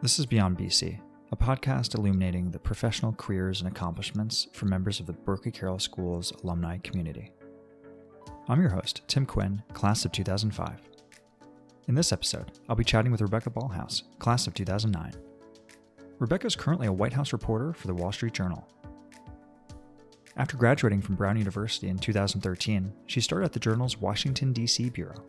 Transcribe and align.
This 0.00 0.20
is 0.20 0.26
Beyond 0.26 0.56
BC, 0.56 1.00
a 1.32 1.36
podcast 1.36 1.98
illuminating 1.98 2.52
the 2.52 2.58
professional 2.60 3.12
careers 3.14 3.60
and 3.60 3.68
accomplishments 3.68 4.46
for 4.52 4.66
members 4.66 5.00
of 5.00 5.06
the 5.06 5.12
Berkeley 5.12 5.50
Carroll 5.50 5.80
School's 5.80 6.30
alumni 6.44 6.78
community. 6.78 7.32
I'm 8.46 8.60
your 8.60 8.70
host, 8.70 9.02
Tim 9.08 9.26
Quinn, 9.26 9.60
class 9.72 10.04
of 10.04 10.12
2005. 10.12 10.80
In 11.88 11.96
this 11.96 12.12
episode, 12.12 12.52
I'll 12.68 12.76
be 12.76 12.84
chatting 12.84 13.10
with 13.10 13.22
Rebecca 13.22 13.50
Ballhaus, 13.50 14.04
class 14.20 14.46
of 14.46 14.54
2009. 14.54 15.14
Rebecca 16.20 16.46
is 16.46 16.54
currently 16.54 16.86
a 16.86 16.92
White 16.92 17.14
House 17.14 17.32
reporter 17.32 17.72
for 17.72 17.88
the 17.88 17.94
Wall 17.94 18.12
Street 18.12 18.34
Journal. 18.34 18.68
After 20.36 20.56
graduating 20.56 21.02
from 21.02 21.16
Brown 21.16 21.38
University 21.38 21.88
in 21.88 21.98
2013, 21.98 22.92
she 23.06 23.20
started 23.20 23.46
at 23.46 23.52
the 23.52 23.58
journal's 23.58 24.00
Washington, 24.00 24.52
D.C. 24.52 24.90
bureau. 24.90 25.24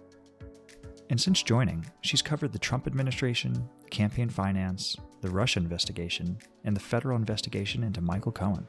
And 1.10 1.20
since 1.20 1.42
joining, 1.42 1.88
she's 2.02 2.22
covered 2.22 2.54
the 2.54 2.60
Trump 2.60 2.86
administration, 2.86 3.68
campaign 3.90 4.30
finance, 4.30 4.98
the 5.22 5.30
Russia 5.30 5.60
investigation, 5.60 6.38
and 6.64 6.76
the 6.76 6.80
federal 6.80 7.18
investigation 7.18 7.84
into 7.84 8.02
Michael 8.02 8.32
Cohen. 8.32 8.66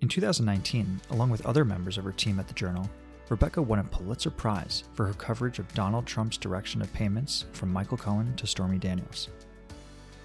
In 0.00 0.08
2019, 0.08 1.00
along 1.10 1.30
with 1.30 1.46
other 1.46 1.64
members 1.64 1.98
of 1.98 2.04
her 2.04 2.12
team 2.12 2.38
at 2.38 2.46
the 2.46 2.54
Journal, 2.54 2.88
Rebecca 3.30 3.62
won 3.62 3.78
a 3.78 3.84
Pulitzer 3.84 4.30
Prize 4.30 4.84
for 4.92 5.06
her 5.06 5.14
coverage 5.14 5.58
of 5.58 5.72
Donald 5.72 6.06
Trump's 6.06 6.36
direction 6.36 6.82
of 6.82 6.92
payments 6.92 7.46
from 7.52 7.72
Michael 7.72 7.96
Cohen 7.96 8.36
to 8.36 8.46
Stormy 8.46 8.78
Daniels. 8.78 9.30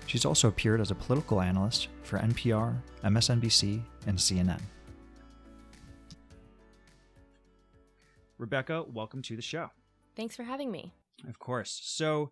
She's 0.05 0.25
also 0.25 0.47
appeared 0.47 0.81
as 0.81 0.91
a 0.91 0.95
political 0.95 1.39
analyst 1.39 1.87
for 2.03 2.19
NPR, 2.19 2.75
MSNBC, 3.03 3.81
and 4.07 4.17
CNN. 4.17 4.59
Rebecca, 8.37 8.83
welcome 8.83 9.21
to 9.21 9.35
the 9.35 9.41
show. 9.41 9.69
Thanks 10.15 10.35
for 10.35 10.43
having 10.43 10.71
me. 10.71 10.93
Of 11.27 11.39
course. 11.39 11.79
So 11.83 12.31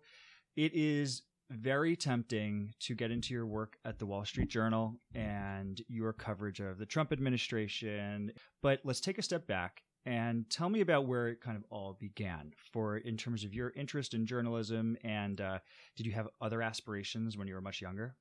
it 0.56 0.72
is 0.74 1.22
very 1.50 1.96
tempting 1.96 2.74
to 2.80 2.94
get 2.94 3.10
into 3.10 3.32
your 3.32 3.46
work 3.46 3.76
at 3.84 3.98
the 3.98 4.06
Wall 4.06 4.24
Street 4.24 4.48
Journal 4.48 4.96
and 5.14 5.80
your 5.88 6.12
coverage 6.12 6.60
of 6.60 6.78
the 6.78 6.86
Trump 6.86 7.12
administration. 7.12 8.32
But 8.62 8.80
let's 8.84 9.00
take 9.00 9.18
a 9.18 9.22
step 9.22 9.46
back 9.46 9.82
and 10.06 10.48
tell 10.48 10.68
me 10.68 10.80
about 10.80 11.06
where 11.06 11.28
it 11.28 11.40
kind 11.40 11.56
of 11.56 11.64
all 11.70 11.96
began 12.00 12.52
for 12.72 12.96
in 12.96 13.16
terms 13.16 13.44
of 13.44 13.52
your 13.52 13.72
interest 13.76 14.14
in 14.14 14.24
journalism 14.24 14.96
and 15.04 15.40
uh, 15.40 15.58
did 15.96 16.06
you 16.06 16.12
have 16.12 16.28
other 16.40 16.62
aspirations 16.62 17.36
when 17.36 17.48
you 17.48 17.54
were 17.54 17.60
much 17.60 17.82
younger 17.82 18.14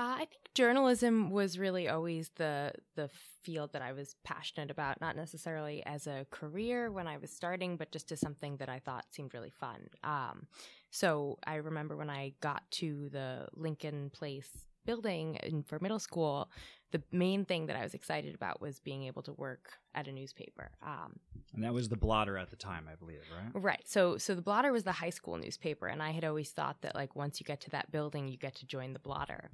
uh, 0.00 0.14
I 0.14 0.18
think 0.20 0.40
journalism 0.54 1.30
was 1.30 1.58
really 1.58 1.86
always 1.86 2.30
the 2.36 2.72
the 2.96 3.10
field 3.42 3.74
that 3.74 3.82
I 3.82 3.92
was 3.92 4.16
passionate 4.24 4.70
about, 4.70 4.98
not 4.98 5.14
necessarily 5.14 5.84
as 5.84 6.06
a 6.06 6.26
career 6.30 6.90
when 6.90 7.06
I 7.06 7.18
was 7.18 7.30
starting, 7.30 7.76
but 7.76 7.92
just 7.92 8.10
as 8.10 8.18
something 8.18 8.56
that 8.56 8.70
I 8.70 8.78
thought 8.78 9.04
seemed 9.10 9.34
really 9.34 9.50
fun. 9.50 9.88
Um, 10.02 10.46
so 10.90 11.38
I 11.46 11.56
remember 11.56 11.98
when 11.98 12.08
I 12.08 12.32
got 12.40 12.62
to 12.72 13.10
the 13.10 13.48
Lincoln 13.54 14.08
Place 14.08 14.48
building 14.86 15.34
in, 15.42 15.64
for 15.64 15.78
middle 15.80 15.98
school, 15.98 16.50
the 16.92 17.02
main 17.12 17.44
thing 17.44 17.66
that 17.66 17.76
I 17.76 17.82
was 17.82 17.92
excited 17.92 18.34
about 18.34 18.62
was 18.62 18.80
being 18.80 19.04
able 19.04 19.22
to 19.24 19.32
work 19.34 19.72
at 19.94 20.08
a 20.08 20.12
newspaper. 20.12 20.70
Um, 20.82 21.18
and 21.54 21.62
that 21.62 21.74
was 21.74 21.90
the 21.90 21.96
Blotter 21.96 22.38
at 22.38 22.48
the 22.48 22.56
time, 22.56 22.86
I 22.90 22.94
believe, 22.94 23.20
right? 23.36 23.50
Right. 23.52 23.82
So, 23.84 24.16
so 24.16 24.34
the 24.34 24.42
Blotter 24.42 24.72
was 24.72 24.84
the 24.84 24.92
high 24.92 25.10
school 25.10 25.36
newspaper, 25.36 25.88
and 25.88 26.02
I 26.02 26.10
had 26.10 26.24
always 26.24 26.50
thought 26.50 26.80
that 26.80 26.94
like 26.94 27.14
once 27.14 27.38
you 27.38 27.44
get 27.44 27.60
to 27.62 27.70
that 27.70 27.92
building, 27.92 28.28
you 28.28 28.38
get 28.38 28.54
to 28.56 28.66
join 28.66 28.94
the 28.94 28.98
Blotter 28.98 29.50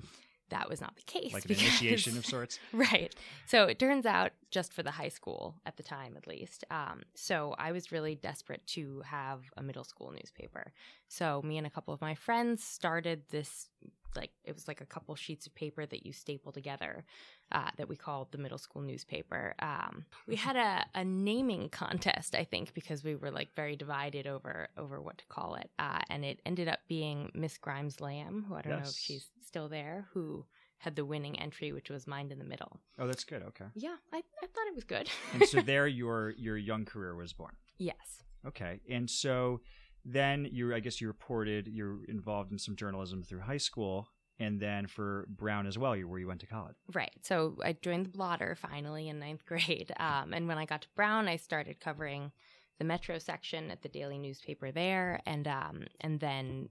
that 0.50 0.68
was 0.68 0.80
not 0.80 0.96
the 0.96 1.02
case. 1.02 1.32
Like 1.32 1.44
an 1.44 1.48
because, 1.48 1.62
initiation 1.62 2.16
of 2.16 2.26
sorts. 2.34 2.58
right. 2.72 3.14
So 3.46 3.64
it 3.64 3.78
turns 3.78 4.06
out 4.06 4.32
just 4.50 4.72
for 4.72 4.82
the 4.82 4.90
high 4.90 5.08
school 5.08 5.54
at 5.64 5.76
the 5.76 5.82
time, 5.82 6.16
at 6.16 6.26
least. 6.26 6.64
Um, 6.70 7.02
so 7.14 7.54
I 7.58 7.72
was 7.72 7.92
really 7.92 8.14
desperate 8.14 8.66
to 8.68 9.02
have 9.06 9.40
a 9.56 9.62
middle 9.62 9.84
school 9.84 10.12
newspaper. 10.12 10.72
So 11.08 11.42
me 11.42 11.58
and 11.58 11.66
a 11.66 11.70
couple 11.70 11.92
of 11.92 12.00
my 12.00 12.14
friends 12.14 12.62
started 12.62 13.22
this 13.30 13.68
like 14.16 14.30
it 14.44 14.54
was 14.54 14.68
like 14.68 14.80
a 14.80 14.86
couple 14.86 15.14
sheets 15.14 15.46
of 15.46 15.54
paper 15.54 15.86
that 15.86 16.06
you 16.06 16.12
staple 16.12 16.52
together 16.52 17.04
uh, 17.52 17.70
that 17.76 17.88
we 17.88 17.96
called 17.96 18.32
the 18.32 18.38
middle 18.38 18.58
school 18.58 18.82
newspaper. 18.82 19.54
Um, 19.60 20.04
we 20.26 20.36
had 20.36 20.56
a, 20.56 20.84
a, 20.94 21.04
naming 21.04 21.68
contest, 21.68 22.34
I 22.34 22.44
think, 22.44 22.74
because 22.74 23.04
we 23.04 23.14
were 23.14 23.30
like 23.30 23.54
very 23.54 23.76
divided 23.76 24.26
over 24.26 24.68
over 24.76 25.00
what 25.00 25.18
to 25.18 25.26
call 25.26 25.54
it, 25.54 25.70
uh, 25.78 26.00
and 26.10 26.24
it 26.24 26.40
ended 26.46 26.68
up 26.68 26.80
being 26.88 27.30
Miss 27.34 27.58
Grimes 27.58 28.00
Lamb, 28.00 28.44
who 28.48 28.54
I 28.54 28.62
don't 28.62 28.72
yes. 28.72 28.84
know 28.84 28.90
if 28.90 28.96
she's 28.96 29.26
still 29.44 29.68
there, 29.68 30.06
who 30.12 30.44
had 30.78 30.96
the 30.96 31.04
winning 31.04 31.38
entry, 31.40 31.72
which 31.72 31.90
was 31.90 32.06
Mind 32.06 32.32
in 32.32 32.38
the 32.38 32.44
Middle. 32.44 32.80
Oh, 32.98 33.06
that's 33.06 33.24
good. 33.24 33.42
Okay. 33.42 33.64
Yeah, 33.74 33.96
I, 34.12 34.18
I 34.18 34.46
thought 34.46 34.66
it 34.68 34.74
was 34.74 34.84
good. 34.84 35.08
and 35.32 35.44
so 35.48 35.60
there, 35.64 35.86
your 35.86 36.30
your 36.36 36.56
young 36.56 36.84
career 36.84 37.14
was 37.14 37.32
born. 37.32 37.54
Yes. 37.78 38.22
Okay, 38.46 38.80
and 38.88 39.08
so 39.08 39.60
then 40.04 40.48
you 40.50 40.74
I 40.74 40.80
guess 40.80 41.00
you 41.00 41.08
reported 41.08 41.66
you're 41.66 42.04
involved 42.08 42.52
in 42.52 42.58
some 42.58 42.76
journalism 42.76 43.22
through 43.22 43.40
high 43.40 43.56
school 43.56 44.08
and 44.38 44.60
then 44.60 44.86
for 44.86 45.26
Brown 45.28 45.66
as 45.66 45.78
well, 45.78 45.96
where 45.96 46.18
you 46.18 46.26
went 46.26 46.40
to 46.40 46.46
college. 46.46 46.76
Right. 46.92 47.12
So 47.22 47.56
I 47.64 47.72
joined 47.72 48.06
the 48.06 48.10
blotter 48.10 48.54
finally 48.54 49.08
in 49.08 49.18
ninth 49.18 49.44
grade. 49.46 49.92
Um, 50.06 50.34
and 50.34 50.46
when 50.46 50.58
I 50.58 50.66
got 50.66 50.82
to 50.82 50.88
Brown, 50.94 51.26
I 51.26 51.36
started 51.36 51.80
covering 51.80 52.30
the 52.78 52.84
Metro 52.84 53.18
section 53.18 53.70
at 53.70 53.82
the 53.82 53.88
daily 53.88 54.18
newspaper 54.18 54.70
there, 54.70 55.20
and 55.26 55.48
um, 55.48 55.84
and 56.00 56.20
then 56.20 56.68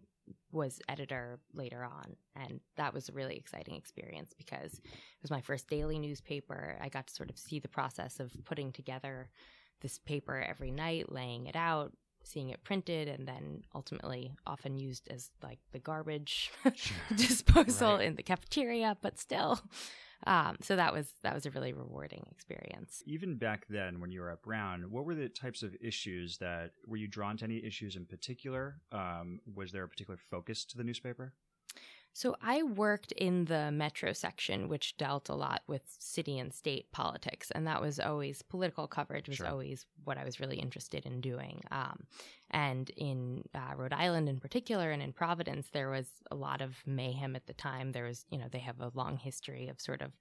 was 0.52 0.80
editor 0.88 1.40
later 1.54 1.84
on. 1.84 2.16
And 2.36 2.60
that 2.78 2.94
was 2.94 3.10
a 3.10 3.14
really 3.14 3.36
exciting 3.36 3.76
experience 3.76 4.34
because 4.38 4.74
it 4.74 5.22
was 5.22 5.32
my 5.32 5.42
first 5.42 5.68
daily 5.68 6.00
newspaper. 6.00 6.78
I 6.82 6.90
got 6.90 7.08
to 7.08 7.14
sort 7.14 7.30
of 7.30 7.38
see 7.38 7.60
the 7.60 7.68
process 7.68 8.20
of 8.20 8.32
putting 8.46 8.72
together 8.72 9.30
this 9.82 10.00
paper 10.00 10.40
every 10.40 10.72
night, 10.72 11.12
laying 11.12 11.48
it 11.48 11.56
out, 11.56 11.92
seeing 12.26 12.50
it 12.50 12.64
printed 12.64 13.08
and 13.08 13.28
then 13.28 13.64
ultimately 13.74 14.34
often 14.46 14.78
used 14.78 15.08
as 15.10 15.30
like 15.44 15.60
the 15.72 15.80
garbage 15.80 16.52
disposal 17.16 17.98
right. 17.98 18.08
in 18.08 18.16
the 18.16 18.24
cafeteria 18.24 18.98
but 19.02 19.18
still. 19.18 19.60
Um, 20.28 20.58
so 20.62 20.76
that 20.76 20.94
was 20.94 21.08
that 21.24 21.36
was 21.36 21.46
a 21.46 21.52
really 21.52 21.74
rewarding 21.74 22.26
experience. 22.32 23.04
Even 23.06 23.36
back 23.36 23.66
then 23.70 24.00
when 24.00 24.12
you 24.12 24.22
were 24.22 24.32
at 24.32 24.42
brown 24.42 24.90
what 24.90 25.06
were 25.06 25.16
the 25.16 25.30
types 25.30 25.62
of 25.62 25.76
issues 25.82 26.38
that 26.40 26.72
were 26.88 26.98
you 26.98 27.08
drawn 27.08 27.38
to 27.38 27.46
any 27.46 27.64
issues 27.64 27.96
in 27.96 28.06
particular? 28.06 28.78
Um, 28.92 29.40
was 29.54 29.72
there 29.72 29.84
a 29.84 29.90
particular 29.90 30.18
focus 30.32 30.66
to 30.66 30.78
the 30.78 30.84
newspaper 30.84 31.34
so 32.16 32.34
I 32.42 32.64
worked 32.64 33.12
in 33.12 33.44
the 33.44 33.72
metro 33.74 34.14
section, 34.14 34.70
which 34.70 34.96
dealt 34.96 35.28
a 35.28 35.36
lot 35.36 35.64
with 35.68 35.82
city 36.00 36.40
and 36.40 36.54
state 36.54 36.90
politics, 36.94 37.52
and 37.52 37.68
that 37.68 37.82
was 37.82 38.00
always 38.00 38.42
political 38.42 38.88
coverage 38.88 39.28
was 39.28 39.36
sure. 39.36 39.48
always 39.48 39.86
what 40.06 40.18
I 40.18 40.24
was 40.24 40.40
really 40.40 40.56
interested 40.56 41.06
in 41.06 41.20
doing. 41.20 41.62
Um, 41.72 42.06
and 42.52 42.90
in 42.92 43.44
uh, 43.54 43.76
Rhode 43.76 43.92
Island, 43.92 44.30
in 44.30 44.40
particular, 44.40 44.92
and 44.92 45.02
in 45.02 45.12
Providence, 45.12 45.68
there 45.74 45.90
was 45.90 46.08
a 46.32 46.36
lot 46.36 46.62
of 46.62 46.78
mayhem 46.86 47.36
at 47.36 47.48
the 47.48 47.54
time. 47.54 47.92
There 47.92 48.06
was, 48.06 48.24
you 48.32 48.38
know, 48.38 48.48
they 48.50 48.60
have 48.60 48.80
a 48.80 48.94
long 48.94 49.18
history 49.18 49.68
of 49.68 49.82
sort 49.82 50.02
of 50.02 50.14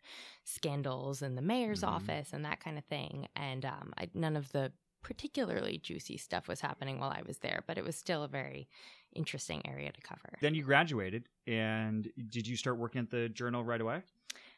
scandals 0.43 1.23
in 1.23 1.37
the 1.37 1.43
mayor's 1.43 1.83
mm-hmm. 1.83 1.95
office 1.95 2.33
and 2.33 2.45
that 2.45 2.59
kind 2.59 2.77
of 2.77 2.85
thing, 2.87 3.29
and 3.37 3.65
um, 3.65 3.93
I, 3.97 4.09
none 4.15 4.35
of 4.35 4.51
the 4.51 4.73
particularly 5.05 5.79
juicy 5.79 6.17
stuff 6.17 6.49
was 6.49 6.61
happening 6.61 6.99
while 6.99 7.11
I 7.11 7.23
was 7.25 7.39
there, 7.39 7.63
but 7.69 7.79
it 7.79 7.85
was 7.85 7.95
still 7.95 8.25
a 8.25 8.29
very 8.29 8.69
interesting 9.15 9.63
area 9.67 9.93
to 9.93 10.01
cover. 10.01 10.37
Then 10.41 10.55
you 10.55 10.63
graduated, 10.63 11.29
and 11.47 12.11
did 12.29 12.47
you 12.47 12.57
start 12.57 12.79
working 12.79 13.01
at 13.01 13.11
the 13.11 13.29
journal 13.29 13.65
right 13.65 13.81
away? 13.81 14.03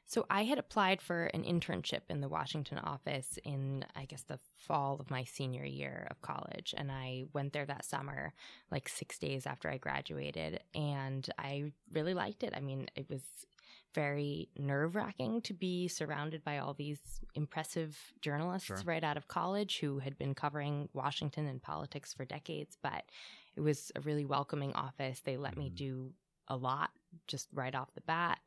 So 0.08 0.24
I 0.30 0.44
had 0.44 0.58
applied 0.58 1.02
for 1.02 1.24
an 1.26 1.42
internship 1.42 2.02
in 2.08 2.20
the 2.20 2.28
Washington 2.28 2.78
office 2.78 3.40
in, 3.44 3.84
I 3.96 4.04
guess, 4.04 4.22
the 4.22 4.38
fall 4.56 4.98
of 5.00 5.10
my 5.10 5.24
senior 5.24 5.64
year 5.64 6.06
of 6.10 6.22
college. 6.22 6.74
And 6.76 6.92
I 6.92 7.24
went 7.32 7.52
there 7.52 7.66
that 7.66 7.84
summer, 7.84 8.32
like 8.70 8.88
six 8.88 9.18
days 9.18 9.46
after 9.46 9.68
I 9.68 9.78
graduated. 9.78 10.60
And 10.76 11.28
I 11.36 11.72
really 11.92 12.14
liked 12.14 12.44
it. 12.44 12.54
I 12.56 12.60
mean, 12.60 12.86
it 12.94 13.10
was 13.10 13.22
very 13.94 14.48
nerve 14.56 14.94
wracking 14.94 15.40
to 15.40 15.54
be 15.54 15.88
surrounded 15.88 16.44
by 16.44 16.58
all 16.58 16.74
these 16.74 17.00
impressive 17.34 17.98
journalists 18.20 18.68
sure. 18.68 18.82
right 18.84 19.02
out 19.02 19.16
of 19.16 19.26
college 19.26 19.78
who 19.80 19.98
had 19.98 20.16
been 20.16 20.34
covering 20.34 20.88
Washington 20.92 21.48
and 21.48 21.60
politics 21.60 22.14
for 22.14 22.24
decades. 22.24 22.78
But 22.80 23.04
it 23.56 23.60
was 23.60 23.90
a 23.96 24.00
really 24.00 24.24
welcoming 24.24 24.72
office. 24.74 25.20
They 25.20 25.36
let 25.36 25.56
me 25.56 25.66
mm-hmm. 25.66 25.74
do 25.74 26.12
a 26.48 26.56
lot 26.56 26.90
just 27.26 27.48
right 27.52 27.74
off 27.74 27.94
the 27.94 28.02
bat. 28.02 28.38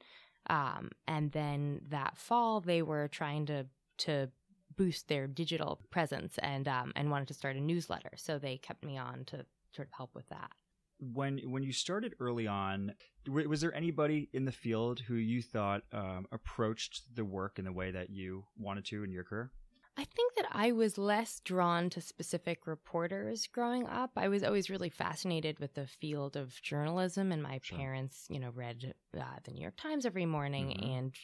Um, 0.50 0.92
and 1.07 1.31
then 1.31 1.81
that 1.89 2.18
fall, 2.18 2.62
they 2.62 2.81
were 2.81 3.07
trying 3.07 3.45
to 3.48 3.66
to 4.00 4.30
boost 4.78 5.10
their 5.10 5.28
digital 5.28 5.80
presence 5.89 6.38
and 6.39 6.68
um, 6.68 6.94
and 6.95 7.12
wanted 7.12 7.28
to 7.28 7.34
start 7.34 7.56
a 7.56 7.62
newsletter. 7.62 8.12
So 8.16 8.39
they 8.39 8.57
kept 8.57 8.84
me 8.84 8.98
on 8.98 9.25
to 9.25 9.45
sort 9.72 9.88
of 9.89 9.94
help 9.95 10.16
with 10.16 10.30
that. 10.30 10.51
When 11.00 11.39
when 11.51 11.63
you 11.63 11.74
started 11.74 12.16
early 12.19 12.48
on, 12.48 12.94
was 13.28 13.62
there 13.62 13.74
anybody 13.74 14.30
in 14.34 14.45
the 14.45 14.51
field 14.51 15.00
who 15.00 15.16
you 15.16 15.42
thought 15.42 15.84
um, 15.92 16.25
approached 16.31 17.16
the 17.16 17.25
work 17.25 17.60
in 17.60 17.66
the 17.66 17.74
way 17.74 17.92
that 17.92 18.10
you 18.10 18.45
wanted 18.57 18.86
to 18.86 19.04
in 19.04 19.12
your 19.12 19.24
career? 19.24 19.51
I 20.00 20.06
think 20.06 20.36
that 20.36 20.46
I 20.54 20.72
was 20.72 20.98
less 20.98 21.42
drawn 21.42 21.90
to 21.90 22.00
specific 22.00 22.66
reporters 22.66 23.48
growing 23.48 23.86
up. 23.86 24.12
I 24.16 24.30
was 24.30 24.46
always 24.46 24.69
really 24.69 24.88
fascinated 24.88 25.60
with 25.60 25.74
the 25.74 25.88
field 25.88 26.38
of 26.38 26.62
journalism, 26.62 27.34
and 27.34 27.44
my 27.44 27.60
sure. 27.62 27.78
parents, 27.78 28.25
you 28.30 28.40
know, 28.40 28.51
read 28.56 28.94
uh, 29.18 29.24
the 29.44 29.51
New 29.51 29.60
York 29.60 29.75
Times 29.75 30.06
every 30.06 30.25
morning 30.25 30.68
mm-hmm. 30.69 30.90
and 30.90 31.16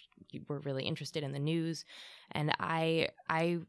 were 0.49 0.59
really 0.59 0.83
interested 0.83 1.23
in 1.23 1.31
the 1.31 1.39
news. 1.39 1.85
And 2.33 2.53
I, 2.59 3.11
I 3.29 3.59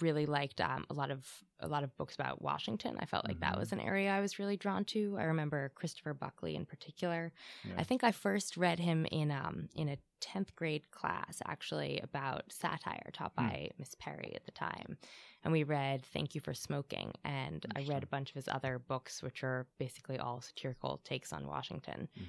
really 0.00 0.26
liked 0.26 0.60
um, 0.60 0.84
a 0.90 0.94
lot 0.94 1.10
of 1.10 1.26
a 1.60 1.68
lot 1.68 1.84
of 1.84 1.96
books 1.96 2.14
about 2.14 2.42
Washington. 2.42 2.96
I 2.98 3.06
felt 3.06 3.24
like 3.26 3.36
mm-hmm. 3.36 3.50
that 3.50 3.58
was 3.58 3.72
an 3.72 3.80
area 3.80 4.10
I 4.10 4.20
was 4.20 4.38
really 4.38 4.56
drawn 4.56 4.84
to. 4.86 5.16
I 5.18 5.24
remember 5.24 5.70
Christopher 5.74 6.14
Buckley 6.14 6.56
in 6.56 6.66
particular. 6.66 7.32
Yeah. 7.64 7.74
I 7.78 7.84
think 7.84 8.04
I 8.04 8.12
first 8.12 8.56
read 8.56 8.78
him 8.78 9.06
in 9.10 9.30
um, 9.30 9.68
in 9.74 9.88
a 9.88 9.98
tenth 10.20 10.54
grade 10.56 10.90
class, 10.90 11.42
actually, 11.46 12.00
about 12.02 12.44
satire 12.50 13.10
taught 13.12 13.32
mm. 13.32 13.36
by 13.36 13.70
Miss 13.78 13.94
Perry 13.98 14.32
at 14.34 14.44
the 14.44 14.52
time. 14.52 14.96
And 15.44 15.52
we 15.52 15.64
read 15.64 16.04
Thank 16.04 16.34
You 16.34 16.40
for 16.40 16.54
Smoking, 16.54 17.12
and 17.24 17.64
I 17.74 17.84
read 17.88 18.02
a 18.02 18.06
bunch 18.06 18.30
of 18.30 18.36
his 18.36 18.48
other 18.48 18.78
books, 18.78 19.22
which 19.22 19.42
are 19.42 19.66
basically 19.78 20.18
all 20.18 20.40
satirical 20.40 21.00
takes 21.04 21.32
on 21.32 21.46
Washington. 21.46 22.08
Mm. 22.18 22.24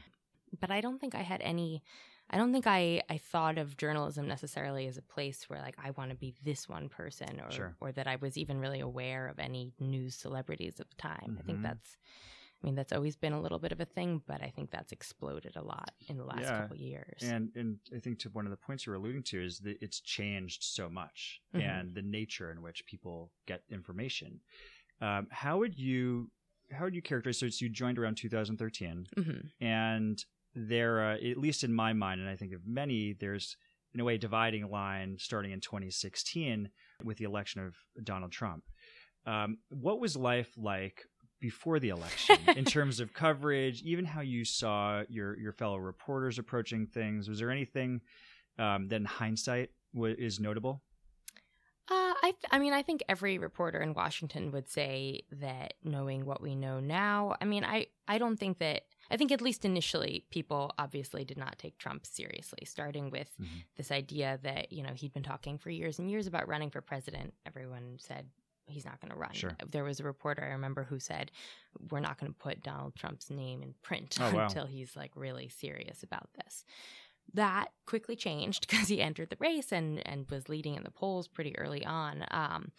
But 0.59 0.71
I 0.71 0.81
don't 0.81 0.99
think 0.99 1.15
I 1.15 1.21
had 1.21 1.41
any 1.41 1.83
I 2.29 2.37
don't 2.37 2.51
think 2.51 2.65
I, 2.65 3.01
I 3.09 3.17
thought 3.17 3.57
of 3.57 3.77
journalism 3.77 4.27
necessarily 4.27 4.87
as 4.87 4.97
a 4.97 5.01
place 5.01 5.49
where 5.49 5.59
like 5.59 5.75
I 5.83 5.91
want 5.91 6.09
to 6.09 6.15
be 6.15 6.33
this 6.43 6.67
one 6.67 6.89
person 6.89 7.39
or 7.39 7.51
sure. 7.51 7.75
or 7.79 7.91
that 7.91 8.07
I 8.07 8.15
was 8.15 8.37
even 8.37 8.59
really 8.59 8.79
aware 8.79 9.27
of 9.27 9.39
any 9.39 9.73
news 9.79 10.15
celebrities 10.15 10.79
at 10.79 10.89
the 10.89 10.95
time. 10.95 11.19
Mm-hmm. 11.21 11.39
I 11.39 11.41
think 11.43 11.57
mm-hmm. 11.59 11.67
that's 11.67 11.97
I 12.61 12.65
mean 12.65 12.75
that's 12.75 12.93
always 12.93 13.17
been 13.17 13.33
a 13.33 13.41
little 13.41 13.59
bit 13.59 13.71
of 13.71 13.81
a 13.81 13.85
thing, 13.85 14.21
but 14.25 14.41
I 14.41 14.51
think 14.55 14.71
that's 14.71 14.91
exploded 14.91 15.55
a 15.57 15.63
lot 15.63 15.91
in 16.07 16.17
the 16.17 16.23
last 16.23 16.43
yeah. 16.43 16.61
couple 16.61 16.77
years. 16.77 17.21
And 17.21 17.49
and 17.55 17.77
I 17.95 17.99
think 17.99 18.19
to 18.19 18.29
one 18.29 18.45
of 18.45 18.51
the 18.51 18.57
points 18.57 18.85
you're 18.85 18.95
alluding 18.95 19.23
to 19.23 19.43
is 19.43 19.59
that 19.59 19.77
it's 19.81 19.99
changed 19.99 20.63
so 20.63 20.89
much 20.89 21.41
mm-hmm. 21.55 21.67
and 21.67 21.93
the 21.93 22.01
nature 22.01 22.51
in 22.51 22.61
which 22.61 22.85
people 22.85 23.31
get 23.45 23.61
information. 23.69 24.39
Um, 25.01 25.27
how 25.29 25.57
would 25.57 25.77
you 25.77 26.31
how 26.71 26.85
would 26.85 26.95
you 26.95 27.01
characterize 27.01 27.37
so 27.37 27.47
you 27.59 27.69
joined 27.69 27.99
around 27.99 28.15
2013 28.15 29.07
mm-hmm. 29.17 29.63
and 29.63 30.23
there, 30.55 31.11
uh, 31.11 31.15
at 31.15 31.37
least 31.37 31.63
in 31.63 31.73
my 31.73 31.93
mind, 31.93 32.21
and 32.21 32.29
I 32.29 32.35
think 32.35 32.53
of 32.53 32.61
many, 32.65 33.13
there's 33.13 33.57
in 33.93 33.99
a 33.99 34.03
way 34.03 34.17
dividing 34.17 34.69
line 34.69 35.17
starting 35.19 35.51
in 35.51 35.59
2016 35.61 36.69
with 37.03 37.17
the 37.17 37.25
election 37.25 37.61
of 37.61 37.75
Donald 38.03 38.31
Trump. 38.31 38.63
Um, 39.25 39.57
what 39.69 39.99
was 39.99 40.15
life 40.17 40.51
like 40.57 41.05
before 41.39 41.79
the 41.79 41.89
election 41.89 42.37
in 42.55 42.65
terms 42.65 42.99
of 42.99 43.13
coverage, 43.13 43.81
even 43.83 44.05
how 44.05 44.21
you 44.21 44.45
saw 44.45 45.03
your 45.09 45.37
your 45.37 45.53
fellow 45.53 45.77
reporters 45.77 46.39
approaching 46.39 46.87
things? 46.87 47.29
Was 47.29 47.39
there 47.39 47.51
anything 47.51 48.01
um, 48.57 48.87
that, 48.89 48.97
in 48.97 49.05
hindsight, 49.05 49.69
w- 49.93 50.15
is 50.17 50.39
notable? 50.39 50.81
Uh, 51.89 52.13
I, 52.23 52.31
th- 52.31 52.45
I 52.49 52.59
mean, 52.59 52.71
I 52.71 52.81
think 52.81 53.03
every 53.09 53.37
reporter 53.37 53.81
in 53.81 53.93
Washington 53.93 54.51
would 54.51 54.69
say 54.69 55.23
that 55.33 55.73
knowing 55.83 56.25
what 56.25 56.41
we 56.41 56.55
know 56.55 56.79
now, 56.79 57.35
I 57.41 57.45
mean, 57.45 57.65
I, 57.65 57.87
I 58.07 58.19
don't 58.19 58.37
think 58.37 58.59
that 58.59 58.83
I 59.11 59.17
think 59.17 59.31
at 59.31 59.41
least 59.41 59.65
initially, 59.65 60.25
people 60.31 60.71
obviously 60.77 61.25
did 61.25 61.37
not 61.37 61.59
take 61.59 61.77
Trump 61.77 62.05
seriously, 62.05 62.65
starting 62.65 63.09
with 63.09 63.29
mm-hmm. 63.41 63.59
this 63.77 63.91
idea 63.91 64.39
that, 64.43 64.71
you 64.71 64.83
know, 64.83 64.93
he'd 64.93 65.13
been 65.13 65.23
talking 65.23 65.57
for 65.57 65.69
years 65.69 65.99
and 65.99 66.09
years 66.09 66.27
about 66.27 66.47
running 66.47 66.69
for 66.69 66.81
president. 66.81 67.33
Everyone 67.45 67.97
said 67.99 68.27
he's 68.65 68.85
not 68.85 69.01
going 69.01 69.11
to 69.11 69.17
run. 69.17 69.33
Sure. 69.33 69.55
There 69.69 69.83
was 69.83 69.99
a 69.99 70.03
reporter 70.03 70.43
I 70.43 70.53
remember 70.53 70.83
who 70.83 70.99
said, 70.99 71.31
we're 71.91 71.99
not 71.99 72.17
going 72.19 72.31
to 72.31 72.37
put 72.39 72.63
Donald 72.63 72.95
Trump's 72.95 73.29
name 73.29 73.61
in 73.61 73.75
print 73.81 74.17
oh, 74.21 74.33
wow. 74.33 74.45
until 74.45 74.65
he's 74.65 74.95
like 74.95 75.11
really 75.15 75.49
serious 75.49 76.01
about 76.01 76.29
this. 76.35 76.63
That 77.33 77.67
quickly 77.85 78.15
changed 78.15 78.67
because 78.67 78.87
he 78.87 79.01
entered 79.01 79.29
the 79.29 79.37
race 79.39 79.71
and, 79.71 80.05
and 80.07 80.29
was 80.29 80.49
leading 80.49 80.75
in 80.75 80.83
the 80.83 80.91
polls 80.91 81.27
pretty 81.27 81.57
early 81.57 81.85
on. 81.85 82.25
Um, 82.31 82.71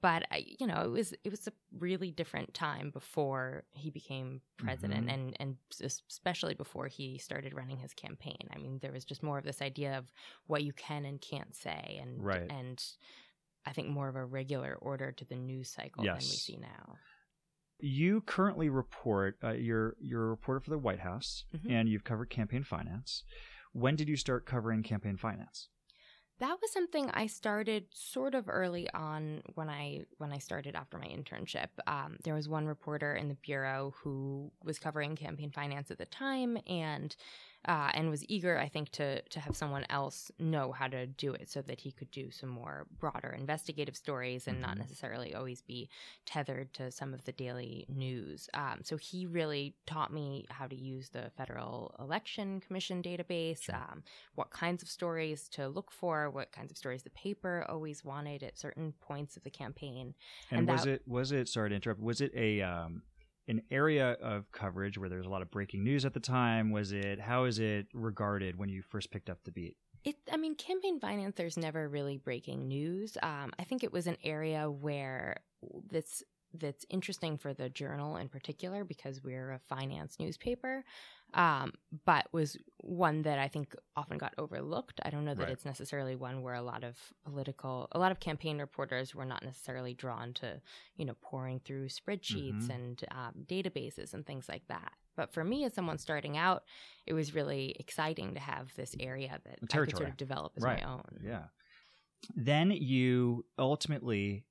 but 0.00 0.26
I, 0.30 0.44
you 0.58 0.66
know, 0.66 0.82
it 0.82 0.90
was 0.90 1.12
it 1.24 1.30
was 1.30 1.46
a 1.46 1.52
really 1.78 2.10
different 2.10 2.54
time 2.54 2.90
before 2.90 3.64
he 3.72 3.90
became 3.90 4.40
president, 4.56 5.06
mm-hmm. 5.06 5.14
and 5.14 5.36
and 5.38 5.56
especially 6.08 6.54
before 6.54 6.86
he 6.86 7.18
started 7.18 7.54
running 7.54 7.78
his 7.78 7.92
campaign. 7.92 8.48
I 8.54 8.58
mean, 8.58 8.78
there 8.80 8.92
was 8.92 9.04
just 9.04 9.22
more 9.22 9.38
of 9.38 9.44
this 9.44 9.60
idea 9.60 9.98
of 9.98 10.10
what 10.46 10.64
you 10.64 10.72
can 10.72 11.04
and 11.04 11.20
can't 11.20 11.54
say, 11.54 11.98
and 12.00 12.24
right. 12.24 12.50
and 12.50 12.82
I 13.66 13.72
think 13.72 13.88
more 13.88 14.08
of 14.08 14.16
a 14.16 14.24
regular 14.24 14.78
order 14.80 15.12
to 15.12 15.24
the 15.24 15.36
news 15.36 15.70
cycle 15.70 16.04
yes. 16.04 16.22
than 16.22 16.30
we 16.30 16.36
see 16.36 16.56
now. 16.56 16.94
You 17.78 18.22
currently 18.22 18.70
report. 18.70 19.36
Uh, 19.44 19.50
you're 19.50 19.96
you're 20.00 20.24
a 20.24 20.30
reporter 20.30 20.60
for 20.60 20.70
the 20.70 20.78
White 20.78 21.00
House, 21.00 21.44
mm-hmm. 21.54 21.70
and 21.70 21.88
you've 21.88 22.04
covered 22.04 22.30
campaign 22.30 22.64
finance. 22.64 23.24
When 23.72 23.94
did 23.94 24.08
you 24.08 24.16
start 24.16 24.46
covering 24.46 24.82
campaign 24.82 25.18
finance? 25.18 25.68
That 26.38 26.58
was 26.60 26.70
something 26.72 27.10
I 27.10 27.26
started 27.26 27.86
sort 27.94 28.34
of 28.34 28.48
early 28.48 28.88
on 28.92 29.42
when 29.54 29.70
I 29.70 30.02
when 30.18 30.32
I 30.32 30.38
started 30.38 30.76
after 30.76 30.98
my 30.98 31.06
internship. 31.06 31.68
Um, 31.86 32.16
there 32.24 32.34
was 32.34 32.48
one 32.48 32.66
reporter 32.66 33.14
in 33.14 33.28
the 33.28 33.34
bureau 33.34 33.94
who 34.02 34.50
was 34.62 34.78
covering 34.78 35.16
campaign 35.16 35.50
finance 35.50 35.90
at 35.90 35.98
the 35.98 36.06
time, 36.06 36.58
and 36.66 37.16
uh, 37.66 37.90
and 37.94 38.10
was 38.10 38.24
eager, 38.28 38.58
I 38.58 38.68
think, 38.68 38.90
to 38.92 39.22
to 39.22 39.40
have 39.40 39.56
someone 39.56 39.84
else 39.90 40.30
know 40.38 40.72
how 40.72 40.86
to 40.88 41.06
do 41.06 41.32
it 41.34 41.48
so 41.48 41.62
that 41.62 41.80
he 41.80 41.90
could 41.90 42.10
do 42.10 42.30
some 42.30 42.48
more 42.48 42.86
broader 42.98 43.34
investigative 43.36 43.96
stories 43.96 44.46
and 44.46 44.56
mm-hmm. 44.56 44.66
not 44.66 44.78
necessarily 44.78 45.34
always 45.34 45.62
be 45.62 45.88
tethered 46.24 46.72
to 46.74 46.90
some 46.90 47.12
of 47.12 47.24
the 47.24 47.32
daily 47.32 47.86
news. 47.88 48.48
Um, 48.54 48.80
so 48.82 48.96
he 48.96 49.26
really 49.26 49.74
taught 49.86 50.12
me 50.12 50.46
how 50.48 50.66
to 50.66 50.76
use 50.76 51.08
the 51.08 51.30
Federal 51.36 51.94
Election 51.98 52.60
Commission 52.60 53.02
database, 53.02 53.62
sure. 53.62 53.74
um, 53.74 54.02
what 54.34 54.50
kinds 54.50 54.82
of 54.82 54.88
stories 54.88 55.48
to 55.50 55.68
look 55.68 55.90
for, 55.90 56.30
what 56.30 56.52
kinds 56.52 56.70
of 56.70 56.76
stories 56.76 57.02
the 57.02 57.10
paper 57.10 57.64
always 57.68 58.04
wanted 58.04 58.42
at 58.42 58.58
certain 58.58 58.92
points 59.00 59.36
of 59.36 59.42
the 59.42 59.50
campaign. 59.50 60.14
And, 60.50 60.60
and 60.60 60.68
was 60.68 60.84
that, 60.84 60.90
it 60.90 61.02
was 61.06 61.32
it 61.32 61.48
sorry 61.48 61.70
to 61.70 61.74
interrupt? 61.74 62.00
Was 62.00 62.20
it 62.20 62.32
a 62.36 62.62
um, 62.62 63.02
an 63.48 63.62
area 63.70 64.12
of 64.22 64.50
coverage 64.52 64.98
where 64.98 65.08
there's 65.08 65.26
a 65.26 65.28
lot 65.28 65.42
of 65.42 65.50
breaking 65.50 65.84
news 65.84 66.04
at 66.04 66.14
the 66.14 66.20
time? 66.20 66.70
Was 66.70 66.92
it 66.92 67.20
how 67.20 67.44
is 67.44 67.58
it 67.58 67.86
regarded 67.94 68.56
when 68.56 68.68
you 68.68 68.82
first 68.82 69.10
picked 69.10 69.30
up 69.30 69.38
the 69.44 69.52
beat? 69.52 69.76
It, 70.04 70.16
I 70.32 70.36
mean, 70.36 70.54
campaign 70.54 71.00
finance. 71.00 71.34
There's 71.36 71.56
never 71.56 71.88
really 71.88 72.16
breaking 72.16 72.68
news. 72.68 73.16
Um, 73.22 73.52
I 73.58 73.64
think 73.64 73.82
it 73.82 73.92
was 73.92 74.06
an 74.06 74.16
area 74.22 74.70
where 74.70 75.38
this 75.90 76.22
that's 76.56 76.84
interesting 76.90 77.38
for 77.38 77.54
the 77.54 77.68
journal 77.68 78.16
in 78.16 78.28
particular 78.28 78.84
because 78.84 79.22
we're 79.22 79.52
a 79.52 79.58
finance 79.58 80.16
newspaper 80.18 80.84
um, 81.34 81.72
but 82.04 82.26
was 82.32 82.56
one 82.78 83.22
that 83.22 83.38
I 83.38 83.48
think 83.48 83.74
often 83.96 84.16
got 84.16 84.34
overlooked. 84.38 85.00
I 85.04 85.10
don't 85.10 85.24
know 85.24 85.34
that 85.34 85.42
right. 85.42 85.52
it's 85.52 85.64
necessarily 85.64 86.16
one 86.16 86.42
where 86.42 86.54
a 86.54 86.62
lot 86.62 86.84
of 86.84 86.96
political, 87.24 87.88
a 87.92 87.98
lot 87.98 88.12
of 88.12 88.20
campaign 88.20 88.58
reporters 88.58 89.14
were 89.14 89.24
not 89.24 89.44
necessarily 89.44 89.92
drawn 89.92 90.32
to, 90.34 90.60
you 90.96 91.04
know, 91.04 91.16
pouring 91.20 91.60
through 91.60 91.88
spreadsheets 91.88 92.62
mm-hmm. 92.62 92.70
and 92.70 93.04
um, 93.10 93.34
databases 93.44 94.14
and 94.14 94.24
things 94.24 94.48
like 94.48 94.66
that. 94.68 94.92
But 95.16 95.32
for 95.32 95.44
me, 95.44 95.64
as 95.64 95.74
someone 95.74 95.98
starting 95.98 96.36
out, 96.36 96.64
it 97.06 97.12
was 97.12 97.34
really 97.34 97.74
exciting 97.78 98.34
to 98.34 98.40
have 98.40 98.74
this 98.76 98.94
area 99.00 99.38
that 99.44 99.58
I 99.62 99.76
could 99.76 99.96
sort 99.96 100.08
of 100.08 100.16
develop 100.16 100.52
as 100.56 100.62
right. 100.62 100.82
my 100.82 100.90
own. 100.90 101.20
Yeah. 101.22 101.44
Then 102.34 102.70
you 102.70 103.44
ultimately 103.58 104.44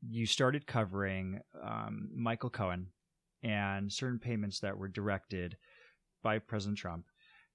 you 0.00 0.26
started 0.26 0.66
covering 0.66 1.40
um, 1.62 2.10
Michael 2.14 2.50
Cohen 2.50 2.88
and 3.42 3.92
certain 3.92 4.18
payments 4.18 4.60
that 4.60 4.76
were 4.76 4.88
directed 4.88 5.56
by 6.22 6.38
President 6.38 6.78
Trump. 6.78 7.06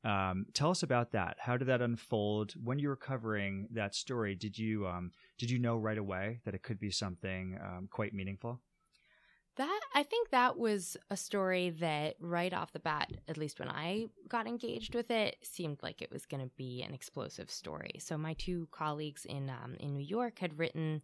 Um, 0.04 0.46
tell 0.54 0.70
us 0.70 0.84
about 0.84 1.12
that. 1.14 1.38
How 1.40 1.56
did 1.56 1.70
that 1.70 1.82
unfold? 1.82 2.54
When 2.62 2.80
you 2.80 2.90
were 2.90 2.98
covering 2.98 3.68
that 3.72 3.96
story, 3.96 4.36
did 4.36 4.58
you 4.58 4.86
um, 4.86 5.12
did 5.38 5.50
you 5.50 5.60
know 5.60 5.78
right 5.78 5.98
away 5.98 6.42
that 6.44 6.54
it 6.54 6.64
could 6.64 6.80
be 6.80 6.92
something 6.92 7.58
um, 7.62 7.88
quite 7.90 8.14
meaningful? 8.14 8.62
That 9.58 9.82
I 9.94 10.02
think 10.02 10.32
that 10.32 10.58
was 10.58 10.98
a 11.12 11.18
story 11.18 11.70
that 11.80 12.16
right 12.20 12.54
off 12.54 12.74
the 12.74 12.80
bat, 12.80 13.12
at 13.28 13.38
least 13.38 13.60
when 13.60 13.70
I 13.70 14.08
got 14.28 14.48
engaged 14.48 14.96
with 14.96 15.12
it, 15.12 15.38
seemed 15.44 15.78
like 15.84 16.02
it 16.02 16.12
was 16.12 16.26
going 16.26 16.42
to 16.42 16.50
be 16.58 16.82
an 16.82 16.94
explosive 16.94 17.52
story. 17.52 17.94
So 18.00 18.18
my 18.18 18.34
two 18.34 18.68
colleagues 18.72 19.26
in 19.26 19.50
um, 19.50 19.76
in 19.80 19.94
New 19.94 20.04
York 20.04 20.40
had 20.40 20.58
written 20.58 21.04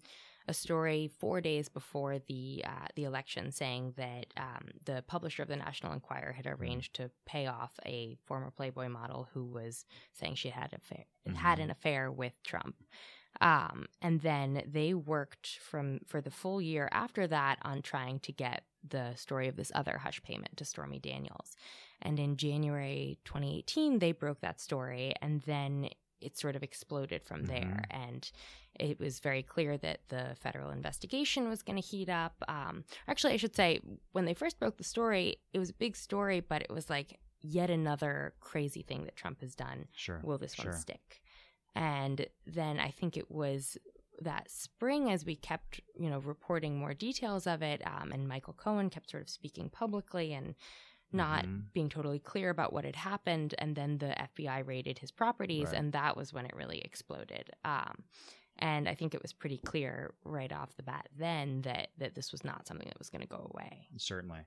a 0.49 0.53
story 0.53 1.11
four 1.19 1.41
days 1.41 1.69
before 1.69 2.17
the 2.27 2.63
uh, 2.65 2.87
the 2.95 3.03
election 3.03 3.51
saying 3.51 3.93
that 3.97 4.25
um, 4.35 4.69
the 4.83 5.03
publisher 5.05 5.43
of 5.43 5.47
the 5.47 5.55
National 5.55 5.93
Enquirer 5.93 6.33
had 6.33 6.47
arranged 6.47 6.95
to 6.95 7.11
pay 7.27 7.45
off 7.45 7.79
a 7.85 8.17
former 8.25 8.49
Playboy 8.49 8.89
model 8.89 9.29
who 9.33 9.45
was 9.45 9.85
saying 10.13 10.33
she 10.35 10.49
had 10.49 10.73
affair, 10.73 11.05
mm-hmm. 11.27 11.35
had 11.35 11.59
an 11.59 11.69
affair 11.69 12.11
with 12.11 12.41
Trump. 12.41 12.75
Um, 13.41 13.85
and 14.01 14.21
then 14.21 14.63
they 14.65 14.93
worked 14.93 15.59
from 15.61 15.99
for 16.07 16.21
the 16.21 16.31
full 16.31 16.61
year 16.61 16.89
after 16.91 17.27
that 17.27 17.59
on 17.61 17.81
trying 17.81 18.19
to 18.21 18.31
get 18.31 18.63
the 18.87 19.13
story 19.15 19.47
of 19.47 19.55
this 19.55 19.71
other 19.75 19.97
hush 19.97 20.21
payment 20.23 20.57
to 20.57 20.65
Stormy 20.65 20.99
Daniels. 20.99 21.55
And 22.01 22.19
in 22.19 22.37
January 22.37 23.17
2018, 23.25 23.99
they 23.99 24.11
broke 24.11 24.41
that 24.41 24.61
story, 24.61 25.13
and 25.21 25.41
then 25.41 25.89
it 26.21 26.37
sort 26.37 26.55
of 26.55 26.63
exploded 26.63 27.23
from 27.23 27.43
mm-hmm. 27.43 27.53
there. 27.53 27.83
And 27.89 28.29
it 28.79 28.99
was 28.99 29.19
very 29.19 29.43
clear 29.43 29.77
that 29.77 29.99
the 30.09 30.35
federal 30.39 30.71
investigation 30.71 31.49
was 31.49 31.61
going 31.61 31.81
to 31.81 31.85
heat 31.85 32.09
up. 32.09 32.33
Um, 32.47 32.83
actually, 33.07 33.33
I 33.33 33.37
should 33.37 33.55
say, 33.55 33.79
when 34.11 34.25
they 34.25 34.33
first 34.33 34.59
broke 34.59 34.77
the 34.77 34.83
story, 34.83 35.37
it 35.53 35.59
was 35.59 35.69
a 35.69 35.73
big 35.73 35.95
story, 35.95 36.39
but 36.39 36.61
it 36.61 36.69
was 36.69 36.89
like 36.89 37.19
yet 37.41 37.69
another 37.69 38.33
crazy 38.39 38.81
thing 38.81 39.05
that 39.05 39.15
Trump 39.15 39.41
has 39.41 39.55
done. 39.55 39.87
Sure. 39.93 40.21
Will 40.23 40.37
this 40.37 40.53
sure. 40.53 40.71
one 40.71 40.79
stick? 40.79 41.21
And 41.79 42.25
then 42.45 42.77
I 42.77 42.91
think 42.91 43.15
it 43.15 43.31
was 43.31 43.77
that 44.21 44.51
spring 44.51 45.09
as 45.09 45.25
we 45.25 45.35
kept, 45.35 45.79
you 45.95 46.09
know, 46.09 46.19
reporting 46.19 46.77
more 46.77 46.93
details 46.93 47.47
of 47.47 47.61
it, 47.61 47.81
um, 47.87 48.11
and 48.11 48.27
Michael 48.27 48.53
Cohen 48.53 48.89
kept 48.89 49.09
sort 49.09 49.23
of 49.23 49.29
speaking 49.29 49.69
publicly 49.69 50.33
and 50.33 50.55
not 51.13 51.45
mm-hmm. 51.45 51.61
being 51.73 51.87
totally 51.87 52.19
clear 52.19 52.49
about 52.49 52.73
what 52.73 52.83
had 52.83 52.97
happened. 52.97 53.55
And 53.57 53.75
then 53.77 53.97
the 53.97 54.13
FBI 54.37 54.67
raided 54.67 54.99
his 54.99 55.09
properties, 55.11 55.67
right. 55.67 55.75
and 55.75 55.93
that 55.93 56.17
was 56.17 56.33
when 56.33 56.45
it 56.45 56.55
really 56.55 56.81
exploded. 56.81 57.49
Um, 57.63 58.03
And 58.61 58.89
I 58.89 58.95
think 58.95 59.13
it 59.13 59.21
was 59.21 59.31
pretty 59.31 59.57
clear 59.57 60.13
right 60.25 60.51
off 60.51 60.75
the 60.75 60.83
bat 60.83 61.07
then 61.17 61.61
that 61.61 61.87
that 61.97 62.13
this 62.13 62.33
was 62.33 62.43
not 62.43 62.67
something 62.67 62.87
that 62.87 62.99
was 62.99 63.09
going 63.09 63.21
to 63.21 63.27
go 63.27 63.49
away. 63.53 63.87
Certainly. 63.97 64.41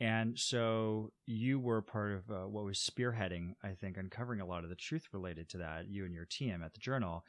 And 0.00 0.38
so 0.38 1.12
you 1.26 1.60
were 1.60 1.80
part 1.80 2.12
of 2.12 2.30
uh, 2.30 2.48
what 2.48 2.64
was 2.64 2.78
spearheading, 2.78 3.54
I 3.62 3.70
think, 3.70 3.96
uncovering 3.96 4.40
a 4.40 4.46
lot 4.46 4.64
of 4.64 4.70
the 4.70 4.76
truth 4.76 5.08
related 5.12 5.48
to 5.50 5.58
that, 5.58 5.88
you 5.88 6.04
and 6.04 6.14
your 6.14 6.24
team 6.24 6.62
at 6.64 6.74
the 6.74 6.80
Journal. 6.80 7.24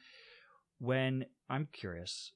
When 0.78 1.26
I'm 1.48 1.68
curious, 1.72 2.32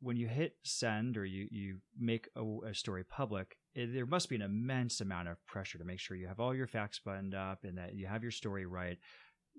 when 0.00 0.16
you 0.16 0.28
hit 0.28 0.54
send 0.62 1.16
or 1.16 1.24
you, 1.24 1.48
you 1.50 1.78
make 1.98 2.28
a, 2.36 2.42
a 2.68 2.74
story 2.74 3.04
public, 3.04 3.56
it, 3.74 3.92
there 3.92 4.06
must 4.06 4.28
be 4.28 4.36
an 4.36 4.42
immense 4.42 5.00
amount 5.00 5.28
of 5.28 5.44
pressure 5.46 5.78
to 5.78 5.84
make 5.84 5.98
sure 5.98 6.16
you 6.16 6.28
have 6.28 6.40
all 6.40 6.54
your 6.54 6.66
facts 6.68 7.00
buttoned 7.04 7.34
up 7.34 7.64
and 7.64 7.76
that 7.78 7.94
you 7.94 8.06
have 8.06 8.22
your 8.22 8.32
story 8.32 8.66
right. 8.66 8.98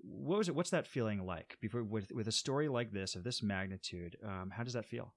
What 0.02 0.38
was 0.38 0.48
it? 0.48 0.54
What's 0.54 0.70
that 0.70 0.86
feeling 0.86 1.24
like 1.24 1.56
before 1.60 1.84
with 1.84 2.10
with 2.12 2.26
a 2.28 2.32
story 2.32 2.68
like 2.68 2.92
this 2.92 3.14
of 3.14 3.24
this 3.24 3.42
magnitude? 3.42 4.16
Um, 4.24 4.50
how 4.54 4.64
does 4.64 4.72
that 4.72 4.86
feel? 4.86 5.14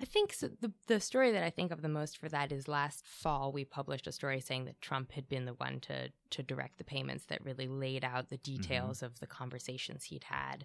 I 0.00 0.04
think 0.04 0.32
so 0.32 0.48
the 0.60 0.72
the 0.86 1.00
story 1.00 1.32
that 1.32 1.42
I 1.42 1.50
think 1.50 1.72
of 1.72 1.82
the 1.82 1.88
most 1.88 2.18
for 2.18 2.28
that 2.28 2.52
is 2.52 2.68
last 2.68 3.04
fall 3.04 3.50
we 3.50 3.64
published 3.64 4.06
a 4.06 4.12
story 4.12 4.40
saying 4.40 4.66
that 4.66 4.80
Trump 4.80 5.10
had 5.10 5.28
been 5.28 5.44
the 5.44 5.54
one 5.54 5.80
to 5.80 6.10
to 6.30 6.42
direct 6.42 6.78
the 6.78 6.84
payments 6.84 7.24
that 7.26 7.44
really 7.44 7.66
laid 7.66 8.04
out 8.04 8.28
the 8.28 8.36
details 8.36 8.98
mm-hmm. 8.98 9.06
of 9.06 9.18
the 9.18 9.26
conversations 9.26 10.04
he'd 10.04 10.24
had 10.24 10.64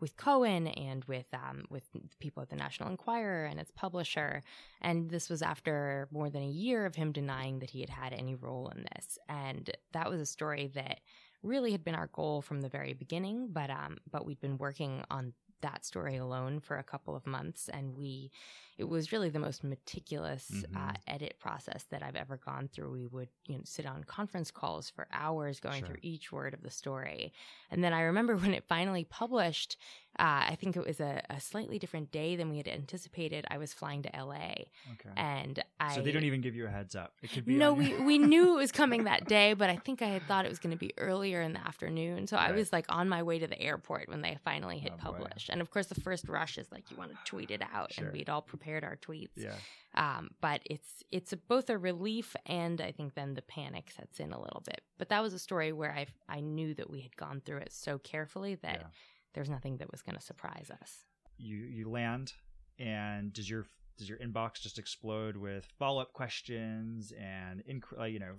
with 0.00 0.16
Cohen 0.16 0.66
and 0.66 1.02
with 1.06 1.26
um, 1.32 1.64
with 1.70 1.84
people 2.18 2.42
at 2.42 2.50
the 2.50 2.56
National 2.56 2.90
Enquirer 2.90 3.46
and 3.46 3.58
its 3.58 3.70
publisher. 3.70 4.42
And 4.82 5.08
this 5.08 5.30
was 5.30 5.40
after 5.40 6.08
more 6.10 6.28
than 6.28 6.42
a 6.42 6.46
year 6.46 6.84
of 6.84 6.94
him 6.94 7.10
denying 7.10 7.60
that 7.60 7.70
he 7.70 7.80
had 7.80 7.90
had 7.90 8.12
any 8.12 8.34
role 8.34 8.68
in 8.68 8.86
this. 8.94 9.18
And 9.30 9.70
that 9.92 10.10
was 10.10 10.20
a 10.20 10.26
story 10.26 10.70
that 10.74 11.00
really 11.42 11.72
had 11.72 11.84
been 11.84 11.94
our 11.94 12.08
goal 12.08 12.42
from 12.42 12.60
the 12.60 12.68
very 12.68 12.92
beginning, 12.92 13.48
but 13.50 13.70
um, 13.70 13.96
but 14.10 14.26
we'd 14.26 14.40
been 14.40 14.58
working 14.58 15.02
on 15.10 15.32
that 15.64 15.84
story 15.84 16.16
alone 16.16 16.60
for 16.60 16.76
a 16.76 16.82
couple 16.82 17.16
of 17.16 17.26
months 17.26 17.68
and 17.72 17.96
we 17.96 18.30
it 18.76 18.88
was 18.88 19.12
really 19.12 19.28
the 19.28 19.38
most 19.38 19.62
meticulous 19.62 20.50
uh, 20.50 20.56
mm-hmm. 20.56 20.88
uh, 20.88 20.92
edit 21.06 21.36
process 21.38 21.84
that 21.90 22.02
I've 22.02 22.16
ever 22.16 22.38
gone 22.44 22.68
through. 22.72 22.90
We 22.90 23.06
would, 23.06 23.28
you 23.46 23.56
know, 23.56 23.62
sit 23.64 23.86
on 23.86 24.02
conference 24.04 24.50
calls 24.50 24.90
for 24.90 25.06
hours 25.12 25.60
going 25.60 25.80
sure. 25.80 25.88
through 25.88 25.98
each 26.02 26.32
word 26.32 26.54
of 26.54 26.62
the 26.62 26.70
story. 26.70 27.32
And 27.70 27.84
then 27.84 27.92
I 27.92 28.02
remember 28.02 28.36
when 28.36 28.52
it 28.52 28.64
finally 28.68 29.04
published, 29.04 29.76
uh, 30.18 30.46
I 30.50 30.56
think 30.60 30.76
it 30.76 30.86
was 30.86 31.00
a, 31.00 31.22
a, 31.28 31.40
slightly 31.40 31.78
different 31.78 32.12
day 32.12 32.36
than 32.36 32.48
we 32.48 32.58
had 32.58 32.68
anticipated. 32.68 33.44
I 33.50 33.58
was 33.58 33.72
flying 33.72 34.02
to 34.02 34.10
LA. 34.16 34.54
Okay. 34.92 35.10
And 35.16 35.62
I. 35.80 35.94
So 35.96 36.02
they 36.02 36.12
don't 36.12 36.22
even 36.22 36.40
give 36.40 36.54
you 36.54 36.66
a 36.66 36.70
heads 36.70 36.94
up. 36.94 37.14
It 37.20 37.32
could 37.32 37.44
be. 37.44 37.56
No, 37.56 37.72
we, 37.72 37.94
we 37.94 38.18
knew 38.18 38.54
it 38.54 38.56
was 38.56 38.70
coming 38.70 39.04
that 39.04 39.26
day, 39.26 39.54
but 39.54 39.70
I 39.70 39.76
think 39.76 40.02
I 40.02 40.06
had 40.06 40.22
thought 40.22 40.44
it 40.44 40.50
was 40.50 40.60
going 40.60 40.70
to 40.70 40.78
be 40.78 40.92
earlier 40.98 41.42
in 41.42 41.52
the 41.52 41.66
afternoon. 41.66 42.28
So 42.28 42.36
right. 42.36 42.50
I 42.50 42.52
was 42.52 42.72
like 42.72 42.86
on 42.88 43.08
my 43.08 43.24
way 43.24 43.40
to 43.40 43.48
the 43.48 43.60
airport 43.60 44.08
when 44.08 44.20
they 44.20 44.38
finally 44.44 44.78
hit 44.78 44.92
oh, 44.94 44.98
publish. 44.98 45.50
And 45.54 45.60
of 45.60 45.70
course, 45.70 45.86
the 45.86 46.00
first 46.00 46.28
rush 46.28 46.58
is 46.58 46.66
like 46.72 46.90
you 46.90 46.96
want 46.96 47.12
to 47.12 47.16
tweet 47.24 47.52
it 47.52 47.62
out. 47.72 47.92
Sure. 47.92 48.06
And 48.06 48.12
we'd 48.12 48.28
all 48.28 48.42
prepared 48.42 48.82
our 48.82 48.96
tweets. 48.96 49.36
Yeah. 49.36 49.54
Um, 49.94 50.30
but 50.40 50.62
it's 50.64 51.04
it's 51.12 51.32
a, 51.32 51.36
both 51.36 51.70
a 51.70 51.78
relief 51.78 52.34
and 52.44 52.80
I 52.80 52.90
think 52.90 53.14
then 53.14 53.34
the 53.34 53.42
panic 53.42 53.92
sets 53.92 54.18
in 54.18 54.32
a 54.32 54.40
little 54.40 54.64
bit. 54.66 54.80
But 54.98 55.10
that 55.10 55.22
was 55.22 55.32
a 55.32 55.38
story 55.38 55.72
where 55.72 55.92
I 55.92 56.06
I 56.28 56.40
knew 56.40 56.74
that 56.74 56.90
we 56.90 57.02
had 57.02 57.16
gone 57.16 57.40
through 57.44 57.58
it 57.58 57.72
so 57.72 57.98
carefully 57.98 58.56
that 58.56 58.80
yeah. 58.80 58.86
there's 59.34 59.48
nothing 59.48 59.76
that 59.76 59.92
was 59.92 60.02
going 60.02 60.16
to 60.16 60.20
surprise 60.20 60.72
us. 60.82 61.04
You 61.38 61.56
you 61.56 61.88
land, 61.88 62.32
and 62.80 63.32
does 63.32 63.48
your 63.48 63.66
does 63.96 64.08
your 64.08 64.18
inbox 64.18 64.60
just 64.60 64.80
explode 64.80 65.36
with 65.36 65.68
follow 65.78 66.02
up 66.02 66.12
questions 66.12 67.12
and 67.16 67.62
inc- 67.70 68.00
uh, 68.00 68.06
you 68.06 68.18
know 68.18 68.34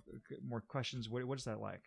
more 0.45 0.60
questions? 0.60 1.10
What 1.10 1.24
what 1.24 1.39
is 1.39 1.45
that 1.45 1.62
like? 1.62 1.84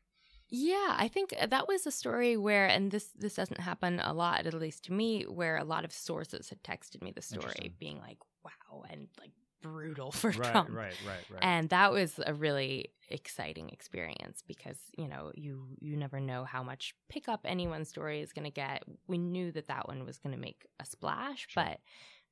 Yeah, 0.50 0.94
I 0.96 1.08
think 1.08 1.34
that 1.48 1.68
was 1.68 1.86
a 1.86 1.90
story 1.90 2.36
where, 2.36 2.66
and 2.66 2.90
this 2.90 3.10
this 3.18 3.34
doesn't 3.34 3.60
happen 3.60 4.00
a 4.00 4.12
lot, 4.14 4.46
at 4.46 4.54
least 4.54 4.84
to 4.84 4.92
me, 4.92 5.24
where 5.24 5.56
a 5.56 5.64
lot 5.64 5.84
of 5.84 5.92
sources 5.92 6.48
had 6.48 6.62
texted 6.62 7.02
me 7.02 7.12
the 7.14 7.22
story, 7.22 7.74
being 7.78 7.98
like, 7.98 8.18
"Wow," 8.42 8.84
and 8.90 9.08
like 9.20 9.32
brutal 9.60 10.10
for 10.12 10.30
right, 10.30 10.50
Trump. 10.50 10.70
Right, 10.70 10.94
right, 11.06 11.30
right. 11.30 11.42
And 11.42 11.68
that 11.70 11.92
was 11.92 12.18
a 12.24 12.32
really 12.32 12.92
exciting 13.10 13.70
experience 13.70 14.42
because 14.46 14.78
you 14.96 15.08
know 15.08 15.32
you 15.34 15.66
you 15.80 15.96
never 15.96 16.20
know 16.20 16.44
how 16.44 16.62
much 16.62 16.94
pickup 17.08 17.40
anyone's 17.44 17.88
story 17.88 18.20
is 18.22 18.32
going 18.32 18.44
to 18.44 18.50
get. 18.50 18.84
We 19.06 19.18
knew 19.18 19.52
that 19.52 19.68
that 19.68 19.86
one 19.86 20.04
was 20.06 20.18
going 20.18 20.34
to 20.34 20.40
make 20.40 20.66
a 20.80 20.86
splash, 20.86 21.46
sure. 21.48 21.64
but 21.64 21.80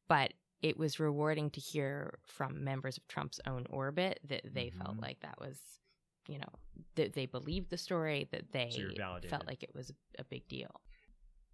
but 0.08 0.32
it 0.62 0.78
was 0.78 0.98
rewarding 0.98 1.50
to 1.50 1.60
hear 1.60 2.18
from 2.24 2.64
members 2.64 2.96
of 2.96 3.06
Trump's 3.08 3.40
own 3.46 3.66
orbit 3.68 4.20
that 4.24 4.42
they 4.54 4.66
mm-hmm. 4.66 4.78
felt 4.78 4.98
like 4.98 5.20
that 5.20 5.38
was 5.38 5.58
you 6.28 6.38
know 6.38 6.48
that 6.94 7.14
they 7.14 7.26
believed 7.26 7.70
the 7.70 7.78
story 7.78 8.28
that 8.32 8.52
they 8.52 8.70
so 8.70 9.28
felt 9.28 9.46
like 9.46 9.62
it 9.62 9.74
was 9.74 9.92
a 10.18 10.24
big 10.24 10.46
deal. 10.48 10.80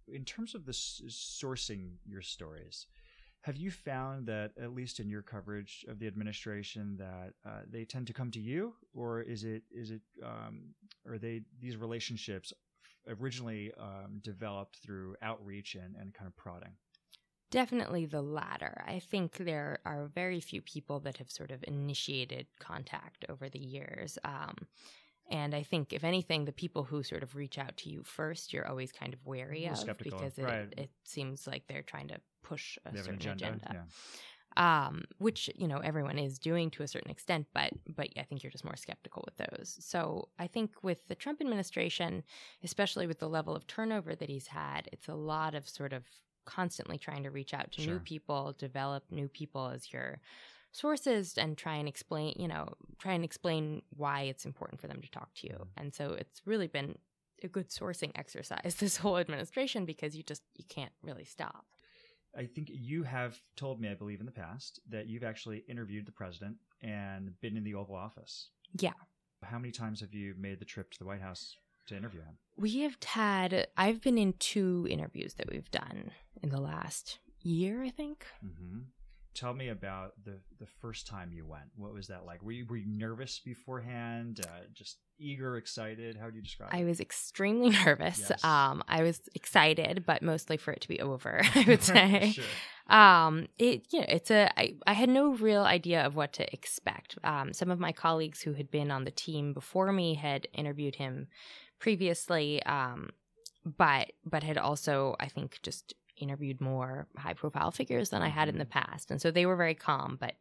In 0.07 0.25
terms 0.25 0.53
of 0.53 0.65
the 0.65 0.73
sourcing 0.73 1.91
your 2.05 2.21
stories 2.21 2.87
have 3.43 3.57
you 3.57 3.71
found 3.71 4.25
that, 4.27 4.51
at 4.61 4.73
least 4.73 5.01
in 5.01 5.09
your 5.09 5.21
coverage 5.21 5.85
of 5.89 5.99
the 5.99 6.07
administration, 6.07 6.95
that 6.97 7.33
uh, 7.45 7.59
they 7.69 7.83
tend 7.83 8.07
to 8.07 8.13
come 8.13 8.31
to 8.31 8.39
you, 8.39 8.73
or 8.93 9.21
is 9.21 9.43
it 9.43 9.63
is 9.69 9.91
it 9.91 10.01
um, 10.23 10.73
are 11.05 11.17
they 11.17 11.41
these 11.59 11.75
relationships 11.75 12.53
originally 13.19 13.71
um, 13.77 14.21
developed 14.23 14.77
through 14.77 15.15
outreach 15.21 15.75
and, 15.75 15.95
and 15.97 16.13
kind 16.13 16.27
of 16.27 16.35
prodding? 16.37 16.71
Definitely 17.53 18.07
the 18.07 18.23
latter. 18.23 18.83
I 18.87 18.97
think 18.97 19.37
there 19.37 19.77
are 19.85 20.07
very 20.07 20.39
few 20.39 20.59
people 20.59 20.99
that 21.01 21.17
have 21.17 21.29
sort 21.29 21.51
of 21.51 21.63
initiated 21.67 22.47
contact 22.59 23.25
over 23.29 23.47
the 23.47 23.59
years. 23.59 24.17
Um, 24.25 24.55
and 25.29 25.53
I 25.53 25.61
think, 25.61 25.93
if 25.93 26.03
anything, 26.03 26.45
the 26.45 26.51
people 26.51 26.83
who 26.83 27.03
sort 27.03 27.21
of 27.21 27.35
reach 27.35 27.59
out 27.59 27.77
to 27.77 27.89
you 27.91 28.01
first, 28.03 28.53
you're 28.53 28.67
always 28.67 28.91
kind 28.91 29.13
of 29.13 29.19
wary 29.23 29.65
of 29.67 29.77
skeptical. 29.77 30.17
because 30.17 30.39
it, 30.39 30.43
right. 30.43 30.73
it 30.75 30.89
seems 31.03 31.45
like 31.45 31.67
they're 31.67 31.83
trying 31.83 32.07
to 32.07 32.19
push 32.41 32.79
a 32.85 32.97
certain 32.97 33.15
agenda. 33.15 33.45
agenda. 33.45 33.67
Yeah. 33.71 33.83
Um, 34.55 35.03
which 35.19 35.49
you 35.55 35.67
know 35.67 35.77
everyone 35.77 36.17
is 36.17 36.39
doing 36.39 36.71
to 36.71 36.83
a 36.83 36.87
certain 36.87 37.11
extent, 37.11 37.45
but 37.53 37.71
but 37.87 38.09
I 38.17 38.23
think 38.23 38.41
you're 38.41 38.51
just 38.51 38.65
more 38.65 38.75
skeptical 38.75 39.23
with 39.25 39.37
those. 39.37 39.77
So 39.79 40.29
I 40.39 40.47
think 40.47 40.71
with 40.81 41.07
the 41.07 41.15
Trump 41.15 41.39
administration, 41.39 42.23
especially 42.63 43.05
with 43.05 43.19
the 43.19 43.29
level 43.29 43.55
of 43.55 43.67
turnover 43.67 44.15
that 44.15 44.29
he's 44.29 44.47
had, 44.47 44.89
it's 44.91 45.07
a 45.07 45.15
lot 45.15 45.53
of 45.53 45.69
sort 45.69 45.93
of 45.93 46.03
constantly 46.45 46.97
trying 46.97 47.23
to 47.23 47.31
reach 47.31 47.53
out 47.53 47.71
to 47.73 47.81
sure. 47.81 47.93
new 47.93 47.99
people, 47.99 48.55
develop 48.57 49.03
new 49.11 49.27
people 49.27 49.69
as 49.73 49.91
your 49.91 50.19
sources 50.71 51.37
and 51.37 51.57
try 51.57 51.75
and 51.75 51.87
explain, 51.87 52.33
you 52.37 52.47
know, 52.47 52.67
try 52.99 53.13
and 53.13 53.23
explain 53.23 53.81
why 53.95 54.21
it's 54.21 54.45
important 54.45 54.81
for 54.81 54.87
them 54.87 55.01
to 55.01 55.09
talk 55.11 55.33
to 55.35 55.47
you. 55.47 55.53
Mm-hmm. 55.53 55.79
And 55.79 55.93
so 55.93 56.13
it's 56.13 56.41
really 56.45 56.67
been 56.67 56.97
a 57.43 57.47
good 57.47 57.69
sourcing 57.69 58.11
exercise 58.15 58.75
this 58.79 58.97
whole 58.97 59.17
administration 59.17 59.85
because 59.85 60.15
you 60.15 60.23
just 60.23 60.41
you 60.55 60.65
can't 60.67 60.91
really 61.03 61.25
stop. 61.25 61.65
I 62.35 62.45
think 62.45 62.69
you 62.71 63.03
have 63.03 63.39
told 63.55 63.79
me, 63.79 63.89
I 63.89 63.93
believe, 63.93 64.19
in 64.19 64.25
the 64.25 64.31
past 64.31 64.79
that 64.89 65.07
you've 65.07 65.23
actually 65.23 65.63
interviewed 65.69 66.07
the 66.07 66.11
president 66.11 66.57
and 66.81 67.39
been 67.41 67.55
in 67.55 67.63
the 67.63 67.75
Oval 67.75 67.95
Office. 67.95 68.49
Yeah. 68.79 68.93
How 69.43 69.59
many 69.59 69.71
times 69.71 70.01
have 70.01 70.13
you 70.15 70.33
made 70.37 70.59
the 70.59 70.65
trip 70.65 70.89
to 70.91 70.99
the 70.99 71.05
White 71.05 71.21
House 71.21 71.57
to 71.87 71.97
interview 71.97 72.21
him? 72.21 72.37
We 72.57 72.81
have 72.81 72.97
had, 73.03 73.67
I've 73.77 74.01
been 74.01 74.17
in 74.17 74.33
two 74.33 74.87
interviews 74.89 75.35
that 75.35 75.49
we've 75.51 75.71
done 75.71 76.11
in 76.41 76.49
the 76.49 76.61
last 76.61 77.19
year, 77.41 77.83
I 77.83 77.89
think. 77.89 78.25
Mm-hmm 78.45 78.79
tell 79.33 79.53
me 79.53 79.69
about 79.69 80.13
the 80.23 80.39
the 80.59 80.67
first 80.81 81.07
time 81.07 81.31
you 81.33 81.45
went. 81.45 81.65
What 81.75 81.93
was 81.93 82.07
that 82.07 82.25
like? 82.25 82.41
Were 82.41 82.51
you, 82.51 82.65
were 82.67 82.77
you 82.77 82.85
nervous 82.87 83.39
beforehand? 83.39 84.41
Uh, 84.43 84.65
just 84.73 84.97
eager, 85.19 85.57
excited? 85.57 86.17
How 86.19 86.29
do 86.29 86.35
you 86.35 86.41
describe 86.41 86.69
I 86.71 86.77
it? 86.77 86.81
I 86.81 86.85
was 86.85 86.99
extremely 86.99 87.69
nervous. 87.85 88.29
Yes. 88.29 88.43
Um, 88.43 88.83
I 88.87 89.03
was 89.03 89.21
excited, 89.35 90.03
but 90.05 90.21
mostly 90.21 90.57
for 90.57 90.71
it 90.71 90.81
to 90.81 90.87
be 90.87 91.01
over. 91.01 91.41
I 91.55 91.65
would 91.67 91.83
say. 91.83 92.31
sure. 92.35 92.95
Um, 92.95 93.47
it 93.57 93.87
you 93.91 93.99
know, 93.99 94.05
it's 94.09 94.31
a. 94.31 94.51
I, 94.59 94.75
I 94.85 94.93
had 94.93 95.09
no 95.09 95.33
real 95.33 95.63
idea 95.63 96.05
of 96.05 96.15
what 96.15 96.33
to 96.33 96.53
expect. 96.53 97.17
Um, 97.23 97.53
some 97.53 97.71
of 97.71 97.79
my 97.79 97.91
colleagues 97.91 98.41
who 98.41 98.53
had 98.53 98.69
been 98.69 98.91
on 98.91 99.05
the 99.05 99.11
team 99.11 99.53
before 99.53 99.91
me 99.91 100.15
had 100.15 100.47
interviewed 100.53 100.95
him 100.95 101.27
previously. 101.83 102.63
Um, 102.63 103.09
but 103.65 104.13
but 104.25 104.41
had 104.41 104.57
also 104.57 105.15
I 105.19 105.27
think 105.27 105.59
just 105.63 105.93
interviewed 106.15 106.61
more 106.61 107.07
high 107.17 107.33
profile 107.33 107.71
figures 107.71 108.09
than 108.11 108.21
I 108.21 108.29
had 108.29 108.47
in 108.47 108.57
the 108.57 108.65
mm-hmm. 108.65 108.79
past. 108.79 109.11
And 109.11 109.21
so 109.21 109.31
they 109.31 109.45
were 109.45 109.57
very 109.57 109.73
calm, 109.75 110.17
but 110.19 110.33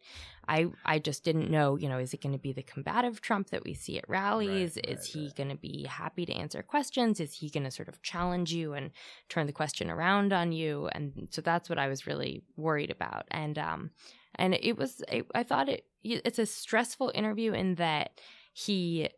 I 0.47 0.67
I 0.85 1.01
just 1.01 1.25
didn't 1.25 1.51
know, 1.51 1.77
you 1.77 1.89
know, 1.89 1.99
is 1.99 2.15
it 2.15 2.23
going 2.23 2.35
to 2.35 2.39
be 2.39 2.53
the 2.53 2.63
combative 2.63 3.21
Trump 3.21 3.51
that 3.51 3.65
we 3.65 3.75
see 3.75 3.99
at 3.99 4.09
rallies? 4.09 4.77
Right, 4.77 4.87
is 4.87 4.99
right, 4.99 5.07
he 5.13 5.25
right. 5.25 5.35
going 5.35 5.49
to 5.49 5.57
be 5.57 5.85
happy 5.85 6.25
to 6.27 6.33
answer 6.33 6.63
questions? 6.63 7.19
Is 7.19 7.35
he 7.35 7.51
going 7.51 7.65
to 7.65 7.73
sort 7.73 7.89
of 7.89 8.03
challenge 8.03 8.53
you 8.53 8.75
and 8.75 8.93
turn 9.29 9.47
the 9.49 9.53
question 9.53 9.91
around 9.91 10.33
on 10.33 10.53
you? 10.53 10.89
And 10.93 11.29
so 11.33 11.41
that's 11.43 11.69
what 11.69 11.79
I 11.79 11.89
was 11.89 12.07
really 12.07 12.43
worried 12.57 12.93
about. 12.93 13.25
And 13.33 13.59
um 13.59 13.91
and 14.37 14.55
it 14.55 14.77
was 14.79 15.03
it, 15.09 15.27
I 15.35 15.43
thought 15.43 15.69
it 15.69 15.87
it's 16.05 16.39
a 16.39 16.47
stressful 16.47 17.11
interview 17.15 17.53
in 17.53 17.75
that 17.77 18.21
he 18.53 19.09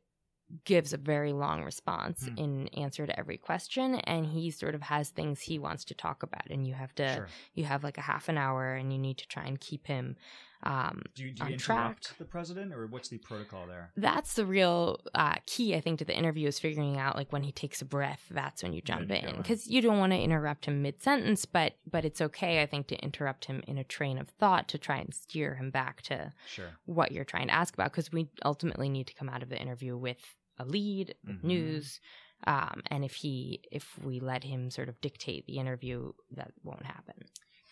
gives 0.64 0.92
a 0.92 0.96
very 0.96 1.32
long 1.32 1.64
response 1.64 2.24
mm. 2.24 2.38
in 2.38 2.68
answer 2.68 3.06
to 3.06 3.18
every 3.18 3.36
question 3.36 3.96
and 3.96 4.26
he 4.26 4.50
sort 4.50 4.74
of 4.74 4.82
has 4.82 5.10
things 5.10 5.40
he 5.40 5.58
wants 5.58 5.84
to 5.84 5.94
talk 5.94 6.22
about 6.22 6.48
and 6.50 6.66
you 6.66 6.74
have 6.74 6.94
to 6.94 7.14
sure. 7.14 7.28
you 7.54 7.64
have 7.64 7.82
like 7.82 7.98
a 7.98 8.02
half 8.02 8.28
an 8.28 8.38
hour 8.38 8.74
and 8.74 8.92
you 8.92 8.98
need 8.98 9.18
to 9.18 9.26
try 9.26 9.44
and 9.44 9.60
keep 9.60 9.86
him 9.86 10.16
um, 10.64 11.02
do 11.14 11.24
you, 11.24 11.30
do 11.30 11.40
you 11.40 11.46
on 11.46 11.52
interrupt 11.52 12.06
track. 12.06 12.18
the 12.18 12.24
president, 12.24 12.72
or 12.72 12.86
what's 12.86 13.10
the 13.10 13.18
protocol 13.18 13.66
there? 13.66 13.90
That's 13.96 14.34
the 14.34 14.46
real 14.46 15.00
uh, 15.14 15.34
key, 15.46 15.74
I 15.74 15.80
think, 15.80 15.98
to 15.98 16.06
the 16.06 16.16
interview 16.16 16.48
is 16.48 16.58
figuring 16.58 16.96
out 16.96 17.16
like 17.16 17.32
when 17.32 17.42
he 17.42 17.52
takes 17.52 17.82
a 17.82 17.84
breath, 17.84 18.22
that's 18.30 18.62
when 18.62 18.72
you 18.72 18.80
jump 18.80 19.08
go 19.08 19.14
in 19.14 19.36
because 19.36 19.66
you 19.66 19.82
don't 19.82 19.98
want 19.98 20.12
to 20.12 20.18
interrupt 20.18 20.64
him 20.64 20.80
mid 20.80 21.02
sentence, 21.02 21.44
but 21.44 21.74
but 21.90 22.06
it's 22.06 22.22
okay, 22.22 22.62
I 22.62 22.66
think, 22.66 22.86
to 22.88 22.96
interrupt 22.96 23.44
him 23.44 23.62
in 23.68 23.76
a 23.76 23.84
train 23.84 24.16
of 24.16 24.28
thought 24.28 24.68
to 24.68 24.78
try 24.78 24.96
and 24.96 25.12
steer 25.12 25.54
him 25.56 25.70
back 25.70 26.00
to 26.02 26.32
Sure. 26.46 26.70
what 26.86 27.12
you're 27.12 27.24
trying 27.24 27.48
to 27.48 27.54
ask 27.54 27.74
about 27.74 27.92
because 27.92 28.10
we 28.10 28.30
ultimately 28.44 28.88
need 28.88 29.06
to 29.08 29.14
come 29.14 29.28
out 29.28 29.42
of 29.42 29.50
the 29.50 29.60
interview 29.60 29.96
with 29.96 30.36
a 30.58 30.64
lead, 30.64 31.14
Mhm. 31.26 31.42
news. 31.44 32.00
Um, 32.46 32.82
and 32.86 33.04
if 33.04 33.14
he, 33.14 33.62
if 33.72 33.98
we 34.02 34.20
let 34.20 34.44
him 34.44 34.70
sort 34.70 34.88
of 34.88 35.00
dictate 35.00 35.46
the 35.46 35.58
interview, 35.58 36.12
that 36.32 36.52
won't 36.62 36.84
happen. 36.84 37.14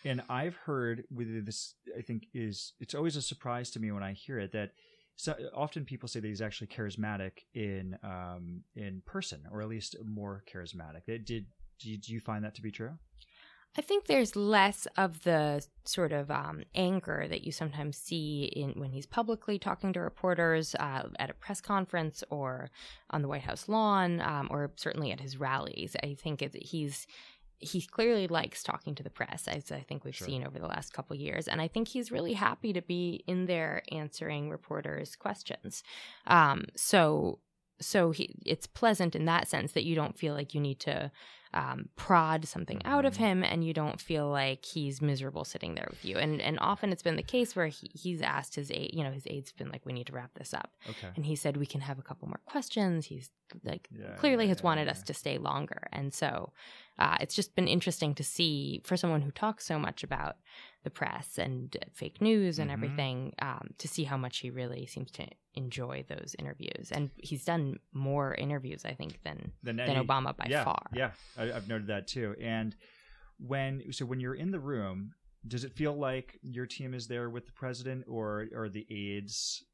And 0.04 0.22
I've 0.28 0.56
heard 0.56 1.04
with 1.10 1.44
this, 1.46 1.74
I 1.96 2.02
think 2.02 2.26
is 2.34 2.72
it's 2.80 2.94
always 2.94 3.16
a 3.16 3.22
surprise 3.22 3.70
to 3.72 3.80
me 3.80 3.92
when 3.92 4.02
I 4.02 4.12
hear 4.14 4.38
it 4.38 4.52
that 4.52 4.72
so 5.14 5.36
often 5.54 5.84
people 5.84 6.08
say 6.08 6.20
that 6.20 6.26
he's 6.26 6.40
actually 6.42 6.68
charismatic 6.68 7.44
in 7.54 7.98
um, 8.02 8.64
in 8.74 9.02
person, 9.06 9.46
or 9.52 9.62
at 9.62 9.68
least 9.68 9.94
more 10.04 10.42
charismatic. 10.52 11.04
Did 11.06 11.24
did 11.24 11.46
did 11.78 12.08
you 12.08 12.18
find 12.20 12.44
that 12.44 12.54
to 12.56 12.62
be 12.62 12.70
true? 12.72 12.98
I 13.76 13.80
think 13.80 14.06
there's 14.06 14.36
less 14.36 14.86
of 14.98 15.22
the 15.24 15.64
sort 15.84 16.12
of 16.12 16.30
um, 16.30 16.62
anger 16.74 17.26
that 17.28 17.44
you 17.44 17.52
sometimes 17.52 17.96
see 17.96 18.44
in 18.54 18.72
when 18.72 18.90
he's 18.92 19.06
publicly 19.06 19.58
talking 19.58 19.92
to 19.94 20.00
reporters 20.00 20.74
uh, 20.74 21.08
at 21.18 21.30
a 21.30 21.34
press 21.34 21.60
conference 21.60 22.22
or 22.28 22.70
on 23.10 23.22
the 23.22 23.28
White 23.28 23.42
House 23.42 23.68
lawn, 23.68 24.20
um, 24.20 24.48
or 24.50 24.70
certainly 24.76 25.10
at 25.10 25.20
his 25.20 25.38
rallies. 25.38 25.96
I 26.02 26.14
think 26.14 26.42
it, 26.42 26.54
he's 26.54 27.06
he 27.64 27.80
clearly 27.80 28.26
likes 28.26 28.64
talking 28.64 28.94
to 28.96 29.04
the 29.04 29.10
press, 29.10 29.46
as 29.46 29.70
I 29.70 29.80
think 29.80 30.04
we've 30.04 30.16
Sure. 30.16 30.26
seen 30.26 30.44
over 30.44 30.58
the 30.58 30.66
last 30.66 30.92
couple 30.92 31.14
years, 31.16 31.46
and 31.46 31.60
I 31.62 31.68
think 31.68 31.88
he's 31.88 32.10
really 32.10 32.32
happy 32.32 32.72
to 32.72 32.82
be 32.82 33.22
in 33.26 33.46
there 33.46 33.82
answering 33.92 34.50
reporters' 34.50 35.14
questions. 35.16 35.82
Um, 36.26 36.64
so 36.76 37.38
so 37.80 38.10
he, 38.12 38.34
it's 38.44 38.66
pleasant 38.66 39.16
in 39.16 39.24
that 39.24 39.48
sense 39.48 39.72
that 39.72 39.84
you 39.84 39.94
don't 39.94 40.16
feel 40.18 40.34
like 40.34 40.54
you 40.54 40.60
need 40.60 40.78
to 40.80 41.10
um, 41.54 41.88
prod 41.96 42.46
something 42.46 42.80
out 42.84 43.04
of 43.04 43.14
Mhm. 43.14 43.18
him 43.18 43.44
and 43.44 43.64
you 43.64 43.74
don't 43.74 44.00
feel 44.00 44.28
like 44.28 44.64
he's 44.64 45.02
miserable 45.02 45.44
sitting 45.44 45.74
there 45.74 45.86
with 45.90 46.04
you. 46.04 46.16
And 46.18 46.40
and 46.40 46.58
often 46.60 46.92
it's 46.92 47.02
been 47.02 47.16
the 47.16 47.22
case 47.22 47.54
where 47.54 47.66
he, 47.66 47.90
he's 47.92 48.22
asked 48.22 48.54
his 48.54 48.70
aide 48.70 48.90
you 48.94 49.04
know 49.04 49.12
his 49.12 49.26
aide's 49.26 49.52
been 49.52 49.70
like 49.70 49.84
we 49.84 49.92
need 49.92 50.06
to 50.06 50.12
wrap 50.14 50.32
this 50.34 50.54
up. 50.54 50.70
Okay. 50.88 51.08
and 51.14 51.26
he 51.26 51.36
said 51.36 51.56
we 51.56 51.66
can 51.66 51.80
have 51.82 51.98
a 51.98 52.02
couple 52.02 52.26
more 52.28 52.40
questions. 52.46 53.06
He's 53.06 53.30
like 53.64 53.88
Yeah, 53.90 54.14
clearly 54.16 54.44
yeah, 54.44 54.48
has 54.48 54.60
yeah, 54.60 54.64
wanted 54.64 54.88
us 54.88 55.02
to 55.02 55.12
stay 55.14 55.36
longer. 55.38 55.88
And 55.92 56.14
so 56.14 56.52
uh, 56.98 57.16
it's 57.20 57.34
just 57.34 57.54
been 57.54 57.68
interesting 57.68 58.14
to 58.14 58.24
see 58.24 58.80
for 58.84 58.96
someone 58.96 59.22
who 59.22 59.30
talks 59.30 59.66
so 59.66 59.78
much 59.78 60.02
about 60.04 60.36
the 60.84 60.90
press 60.90 61.38
and 61.38 61.76
fake 61.92 62.20
news 62.20 62.58
and 62.58 62.70
Mhm. 62.70 62.74
everything 62.74 63.34
um, 63.40 63.70
to 63.78 63.86
see 63.88 64.04
how 64.04 64.16
much 64.16 64.38
he 64.38 64.50
really 64.50 64.86
seems 64.86 65.10
to 65.12 65.26
enjoy 65.54 66.04
those 66.08 66.34
interviews. 66.38 66.90
And 66.90 67.10
he's 67.18 67.44
done 67.44 67.78
more 67.92 68.34
interviews 68.34 68.84
i 68.86 68.94
think 68.94 69.20
than 69.22 69.52
than 69.62 69.78
any- 69.80 70.00
obama 70.06 70.34
by 70.36 70.46
yeah, 70.48 70.64
far. 70.64 70.86
Yeah, 70.94 71.10
I, 71.42 71.56
I've 71.56 71.68
noted 71.68 71.88
that 71.88 72.06
too. 72.06 72.34
And 72.40 72.74
when 73.38 73.82
so 73.92 74.04
when 74.04 74.20
you're 74.20 74.34
in 74.34 74.50
the 74.50 74.60
room, 74.60 75.12
does 75.46 75.64
it 75.64 75.72
feel 75.72 75.92
like 75.98 76.38
your 76.42 76.66
team 76.66 76.94
is 76.94 77.06
there 77.06 77.28
with 77.28 77.46
the 77.46 77.52
president, 77.52 78.04
or 78.08 78.46
or 78.54 78.68
the 78.68 78.86
aides 78.90 79.64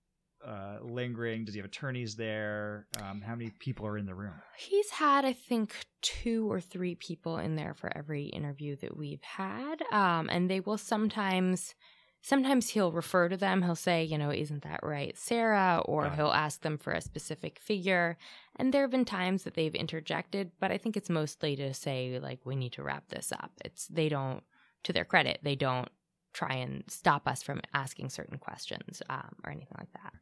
uh, 0.46 0.78
lingering? 0.82 1.44
Does 1.44 1.54
he 1.54 1.60
have 1.60 1.66
attorneys 1.66 2.14
there? 2.16 2.86
Um, 3.02 3.20
how 3.20 3.34
many 3.34 3.50
people 3.58 3.86
are 3.86 3.98
in 3.98 4.06
the 4.06 4.14
room? 4.14 4.34
He's 4.56 4.90
had, 4.90 5.24
I 5.24 5.32
think, 5.32 5.74
two 6.00 6.50
or 6.50 6.60
three 6.60 6.94
people 6.94 7.38
in 7.38 7.56
there 7.56 7.74
for 7.74 7.90
every 7.96 8.26
interview 8.26 8.76
that 8.76 8.96
we've 8.96 9.22
had. 9.22 9.82
Um, 9.92 10.28
and 10.30 10.48
they 10.48 10.60
will 10.60 10.78
sometimes, 10.78 11.74
sometimes 12.22 12.70
he'll 12.70 12.92
refer 12.92 13.28
to 13.28 13.36
them. 13.36 13.62
He'll 13.62 13.74
say, 13.74 14.04
you 14.04 14.18
know, 14.18 14.30
isn't 14.30 14.62
that 14.62 14.80
right, 14.82 15.16
Sarah? 15.16 15.82
Or 15.84 16.10
he'll 16.10 16.32
ask 16.32 16.62
them 16.62 16.78
for 16.78 16.92
a 16.92 17.00
specific 17.00 17.58
figure. 17.58 18.16
And 18.56 18.72
there 18.72 18.82
have 18.82 18.90
been 18.90 19.04
times 19.04 19.44
that 19.44 19.54
they've 19.54 19.74
interjected, 19.74 20.50
but 20.60 20.70
I 20.70 20.78
think 20.78 20.96
it's 20.96 21.10
mostly 21.10 21.56
to 21.56 21.72
say, 21.74 22.18
like, 22.20 22.40
we 22.44 22.56
need 22.56 22.72
to 22.72 22.82
wrap 22.82 23.08
this 23.08 23.32
up. 23.32 23.52
It's, 23.64 23.86
they 23.86 24.08
don't, 24.08 24.42
to 24.84 24.92
their 24.92 25.04
credit, 25.04 25.40
they 25.42 25.54
don't 25.54 25.88
try 26.32 26.54
and 26.56 26.84
stop 26.88 27.26
us 27.26 27.42
from 27.42 27.60
asking 27.72 28.10
certain 28.10 28.38
questions 28.38 29.02
um, 29.08 29.34
or 29.44 29.50
anything 29.50 29.76
like 29.78 29.92
that. 29.92 30.12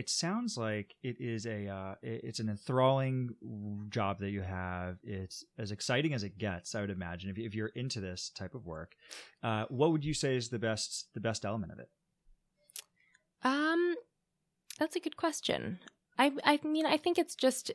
It 0.00 0.08
sounds 0.08 0.56
like 0.56 0.94
it 1.02 1.16
is 1.20 1.44
a 1.46 1.66
uh, 1.78 1.94
it's 2.02 2.40
an 2.44 2.48
enthralling 2.48 3.30
job 3.88 4.20
that 4.20 4.30
you 4.30 4.42
have. 4.42 4.98
It's 5.02 5.44
as 5.58 5.70
exciting 5.72 6.12
as 6.14 6.22
it 6.22 6.38
gets. 6.38 6.74
I 6.76 6.80
would 6.82 6.90
imagine 6.90 7.30
if, 7.30 7.36
you- 7.38 7.46
if 7.46 7.54
you're 7.56 7.72
into 7.82 8.00
this 8.00 8.30
type 8.40 8.54
of 8.54 8.64
work, 8.64 8.90
uh, 9.42 9.64
what 9.68 9.90
would 9.92 10.04
you 10.04 10.14
say 10.14 10.36
is 10.36 10.50
the 10.50 10.58
best 10.58 11.08
the 11.14 11.20
best 11.28 11.44
element 11.44 11.72
of 11.72 11.78
it? 11.80 11.90
Um, 13.42 13.94
that's 14.78 14.96
a 14.96 15.00
good 15.00 15.16
question. 15.16 15.78
I 16.18 16.32
I 16.44 16.60
mean, 16.64 16.86
I 16.86 16.96
think 16.96 17.18
it's 17.18 17.34
just. 17.34 17.70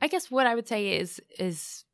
I 0.00 0.08
guess 0.08 0.30
what 0.30 0.46
I 0.46 0.54
would 0.54 0.68
say 0.68 0.98
is 0.98 1.20
is 1.38 1.84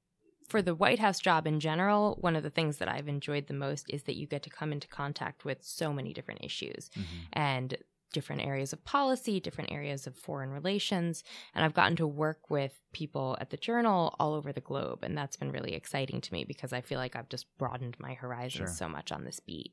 for 0.49 0.61
the 0.61 0.75
White 0.75 0.99
House 0.99 1.21
job 1.21 1.47
in 1.47 1.61
general, 1.61 2.19
one 2.21 2.37
of 2.37 2.43
the 2.43 2.51
things 2.51 2.79
that 2.79 2.89
I've 2.89 3.09
enjoyed 3.09 3.47
the 3.47 3.55
most 3.55 3.87
is 3.89 4.03
that 4.03 4.17
you 4.17 4.27
get 4.27 4.43
to 4.43 4.51
come 4.51 4.73
into 4.73 4.89
contact 4.89 5.45
with 5.45 5.59
so 5.63 5.93
many 5.93 6.13
different 6.13 6.45
issues 6.45 6.91
and 7.33 7.77
different 8.13 8.43
areas 8.43 8.73
of 8.73 8.85
policy, 8.85 9.41
different 9.41 9.73
areas 9.73 10.07
of 10.07 10.15
foreign 10.17 10.51
relations. 10.51 11.25
And 11.55 11.65
I've 11.65 11.75
gotten 11.75 11.97
to 11.97 12.07
work 12.07 12.51
with 12.51 12.79
people 12.93 13.37
at 13.41 13.51
the 13.51 13.57
journal 13.57 14.15
all 14.21 14.35
over 14.35 14.53
the 14.53 14.61
globe. 14.61 15.01
And 15.03 15.17
that's 15.17 15.37
been 15.37 15.51
really 15.51 15.75
exciting 15.75 16.21
to 16.21 16.33
me 16.33 16.45
because 16.45 16.73
I 16.73 16.81
feel 16.83 16.99
like 16.99 17.17
I've 17.17 17.29
just 17.29 17.47
broadened 17.59 17.97
my 17.99 18.15
horizons 18.15 18.53
Sure. 18.53 18.67
so 18.69 18.89
much 18.89 19.11
on 19.13 19.25
this 19.25 19.41
beat. 19.41 19.73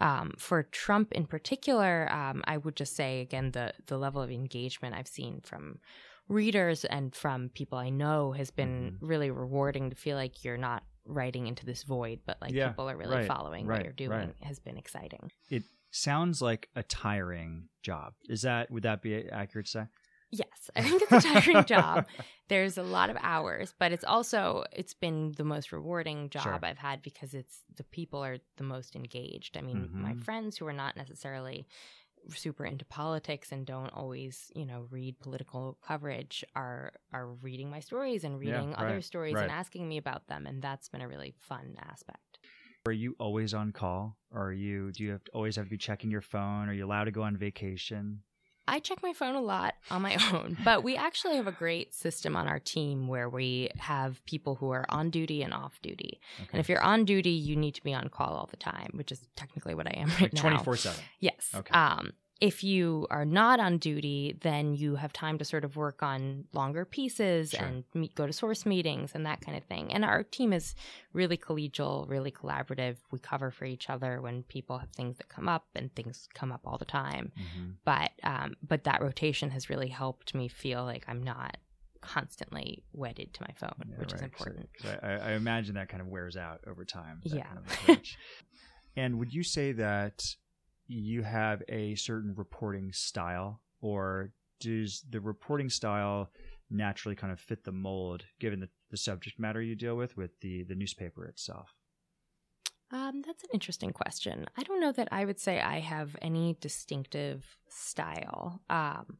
Um, 0.00 0.32
for 0.38 0.62
Trump 0.62 1.12
in 1.12 1.26
particular, 1.26 2.10
um, 2.12 2.42
I 2.46 2.56
would 2.56 2.76
just 2.76 2.96
say 2.96 3.20
again 3.20 3.50
the 3.50 3.74
the 3.86 3.98
level 3.98 4.22
of 4.22 4.30
engagement 4.30 4.94
I've 4.94 5.08
seen 5.08 5.40
from 5.42 5.80
readers 6.28 6.84
and 6.84 7.14
from 7.14 7.50
people 7.50 7.78
I 7.78 7.90
know 7.90 8.32
has 8.32 8.50
been 8.50 8.92
Mhm. 9.00 9.08
really 9.08 9.30
rewarding 9.30 9.90
to 9.90 9.96
feel 9.96 10.16
like 10.16 10.44
you're 10.44 10.56
not 10.56 10.82
writing 11.04 11.46
into 11.48 11.66
this 11.66 11.82
void, 11.82 12.20
but 12.24 12.40
like 12.40 12.52
Yeah, 12.54 12.68
people 12.68 12.88
are 12.88 12.96
really 12.96 13.16
right, 13.16 13.26
following 13.26 13.66
right, 13.66 13.78
what 13.78 13.84
you're 13.84 13.92
doing 13.92 14.28
right. 14.28 14.42
has 14.42 14.60
been 14.60 14.76
exciting. 14.78 15.32
It 15.50 15.64
sounds 15.92 16.42
like 16.42 16.68
a 16.74 16.82
tiring 16.82 17.68
job. 17.82 18.14
Is 18.28 18.42
that 18.42 18.70
would 18.70 18.82
that 18.82 19.02
be 19.02 19.28
accurate 19.28 19.66
to 19.66 19.70
say? 19.72 19.84
Yes, 20.34 20.70
I 20.74 20.80
think 20.82 21.02
it's 21.02 21.12
a 21.12 21.18
tiring 21.18 21.66
job. 21.66 22.06
There's 22.48 22.78
a 22.78 22.82
lot 22.82 23.10
of 23.10 23.18
hours, 23.20 23.74
but 23.78 23.92
it's 23.92 24.04
also 24.04 24.64
it's 24.72 24.94
been 24.94 25.32
the 25.36 25.44
most 25.44 25.72
rewarding 25.72 26.30
job 26.30 26.42
Sure. 26.44 26.60
I've 26.64 26.78
had 26.78 27.02
because 27.02 27.34
it's 27.34 27.60
the 27.76 27.84
people 27.84 28.24
are 28.24 28.38
the 28.56 28.64
most 28.64 28.96
engaged. 28.96 29.58
I 29.58 29.60
mean, 29.60 29.90
my 29.98 30.14
Mhm. 30.14 30.20
friends 30.24 30.56
who 30.56 30.66
are 30.66 30.72
not 30.72 30.96
necessarily 30.96 31.66
super 32.28 32.64
into 32.64 32.84
politics 32.86 33.52
and 33.52 33.66
don't 33.66 33.90
always, 33.92 34.50
you 34.54 34.64
know, 34.64 34.86
read 34.90 35.18
political 35.20 35.76
coverage 35.82 36.44
are 36.54 36.92
are 37.12 37.26
reading 37.26 37.68
my 37.70 37.80
stories 37.80 38.24
and 38.24 38.40
Yeah, 38.40 38.64
reading 38.64 38.74
other 38.74 38.94
right, 38.94 39.04
stories 39.04 39.34
right. 39.34 39.42
and 39.42 39.50
asking 39.50 39.88
me 39.88 39.98
about 39.98 40.28
them 40.28 40.46
and 40.46 40.62
that's 40.62 40.88
been 40.88 41.02
a 41.02 41.08
really 41.08 41.34
fun 41.38 41.76
aspect. 41.90 42.31
Are 42.86 42.92
you 42.92 43.14
always 43.18 43.54
on 43.54 43.72
call? 43.72 44.16
Or 44.30 44.46
are 44.46 44.52
you 44.52 44.92
do 44.92 45.04
you 45.04 45.10
have 45.12 45.24
to, 45.24 45.30
always 45.32 45.56
have 45.56 45.66
to 45.66 45.70
be 45.70 45.78
checking 45.78 46.10
your 46.10 46.20
phone? 46.20 46.68
Are 46.68 46.72
you 46.72 46.84
allowed 46.84 47.04
to 47.04 47.10
go 47.10 47.22
on 47.22 47.36
vacation? 47.36 48.22
I 48.66 48.78
check 48.78 49.02
my 49.02 49.12
phone 49.12 49.34
a 49.34 49.40
lot 49.40 49.74
on 49.90 50.02
my 50.02 50.16
own, 50.32 50.56
but 50.64 50.82
we 50.84 50.96
actually 50.96 51.36
have 51.36 51.46
a 51.46 51.52
great 51.52 51.94
system 51.94 52.36
on 52.36 52.46
our 52.46 52.60
team 52.60 53.08
where 53.08 53.28
we 53.28 53.70
have 53.76 54.24
people 54.24 54.54
who 54.54 54.70
are 54.70 54.86
on 54.88 55.10
duty 55.10 55.42
and 55.42 55.52
off 55.52 55.80
duty. 55.82 56.20
Okay. 56.40 56.48
And 56.52 56.60
if 56.60 56.68
you're 56.68 56.82
on 56.82 57.04
duty, 57.04 57.30
you 57.30 57.56
need 57.56 57.74
to 57.74 57.82
be 57.82 57.92
on 57.92 58.08
call 58.08 58.34
all 58.34 58.48
the 58.50 58.56
time, 58.56 58.90
which 58.94 59.10
is 59.10 59.26
technically 59.36 59.74
what 59.74 59.86
I 59.86 59.98
am 59.98 60.08
right 60.10 60.22
like 60.22 60.32
now. 60.32 60.40
twenty 60.40 60.58
four 60.58 60.76
seven. 60.76 61.02
Yes. 61.18 61.50
Okay. 61.54 61.72
Um, 61.72 62.12
if 62.50 62.64
you 62.64 63.06
are 63.10 63.24
not 63.24 63.60
on 63.60 63.78
duty, 63.78 64.36
then 64.40 64.74
you 64.74 64.96
have 64.96 65.12
time 65.12 65.38
to 65.38 65.44
sort 65.44 65.64
of 65.64 65.76
work 65.76 66.02
on 66.02 66.44
longer 66.52 66.84
pieces 66.84 67.50
Sure. 67.50 67.64
and 67.64 67.84
meet, 67.94 68.14
go 68.16 68.26
to 68.26 68.32
source 68.32 68.66
meetings 68.66 69.12
and 69.14 69.24
that 69.26 69.40
kind 69.40 69.56
of 69.56 69.62
thing. 69.64 69.92
And 69.94 70.04
our 70.04 70.24
team 70.24 70.52
is 70.52 70.74
really 71.12 71.36
collegial, 71.36 72.08
really 72.08 72.32
collaborative. 72.32 72.96
We 73.12 73.20
cover 73.20 73.52
for 73.52 73.64
each 73.64 73.88
other 73.88 74.20
when 74.20 74.42
people 74.42 74.78
have 74.78 74.90
things 74.90 75.18
that 75.18 75.28
come 75.28 75.48
up, 75.48 75.66
and 75.76 75.94
things 75.94 76.28
come 76.34 76.50
up 76.50 76.62
all 76.66 76.78
the 76.78 76.84
time 76.84 77.30
but 77.84 78.10
um, 78.24 78.54
but 78.66 78.84
that 78.84 79.00
rotation 79.02 79.50
has 79.50 79.70
really 79.70 79.88
helped 79.88 80.34
me 80.34 80.48
feel 80.48 80.82
like 80.84 81.04
I'm 81.08 81.22
not 81.22 81.56
constantly 82.00 82.82
wedded 82.92 83.32
to 83.34 83.42
my 83.42 83.54
phone, 83.54 83.94
which 83.98 84.12
is 84.12 84.20
important. 84.20 84.68
I, 84.84 85.06
I 85.06 85.12
I 85.12 85.32
imagine 85.32 85.74
that 85.76 85.88
kind 85.88 86.00
of 86.00 86.08
wears 86.08 86.36
out 86.36 86.60
over 86.66 86.84
time. 86.84 87.20
Yeah. 87.24 87.44
kind 87.68 87.98
of 87.98 87.98
and 88.96 89.18
would 89.18 89.32
you 89.32 89.42
say 89.44 89.72
that 89.72 90.22
you 90.92 91.22
have 91.22 91.62
a 91.68 91.94
certain 91.94 92.34
reporting 92.36 92.92
style, 92.92 93.60
or 93.80 94.32
does 94.60 95.04
the 95.08 95.20
reporting 95.20 95.68
style 95.68 96.30
naturally 96.70 97.16
kind 97.16 97.32
of 97.32 97.40
fit 97.40 97.64
the 97.64 97.72
mold, 97.72 98.24
given 98.40 98.60
the, 98.60 98.68
the 98.90 98.96
subject 98.96 99.38
matter 99.38 99.60
you 99.60 99.74
deal 99.74 99.96
with, 99.96 100.16
with 100.16 100.38
the 100.40 100.64
the 100.64 100.74
newspaper 100.74 101.26
itself? 101.26 101.74
Um, 102.90 103.22
that's 103.26 103.42
an 103.42 103.50
interesting 103.54 103.90
question. 103.90 104.46
I 104.56 104.62
don't 104.62 104.80
know 104.80 104.92
that 104.92 105.08
I 105.10 105.24
would 105.24 105.40
say 105.40 105.60
I 105.60 105.80
have 105.80 106.14
any 106.20 106.56
distinctive 106.60 107.56
style. 107.68 108.60
Um, 108.68 109.16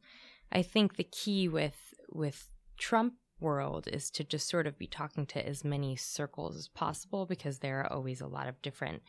I 0.51 0.61
think 0.61 0.95
the 0.95 1.03
key 1.03 1.47
with 1.47 1.93
with 2.11 2.49
Trump 2.77 3.15
world 3.39 3.87
is 3.91 4.09
to 4.11 4.23
just 4.23 4.47
sort 4.47 4.67
of 4.67 4.77
be 4.77 4.87
talking 4.87 5.25
to 5.25 5.45
as 5.45 5.63
many 5.63 5.95
circles 5.95 6.55
as 6.55 6.67
possible 6.67 7.25
because 7.25 7.59
there 7.59 7.81
are 7.81 7.91
always 7.91 8.21
a 8.21 8.27
lot 8.27 8.47
of 8.47 8.61
different 8.61 9.01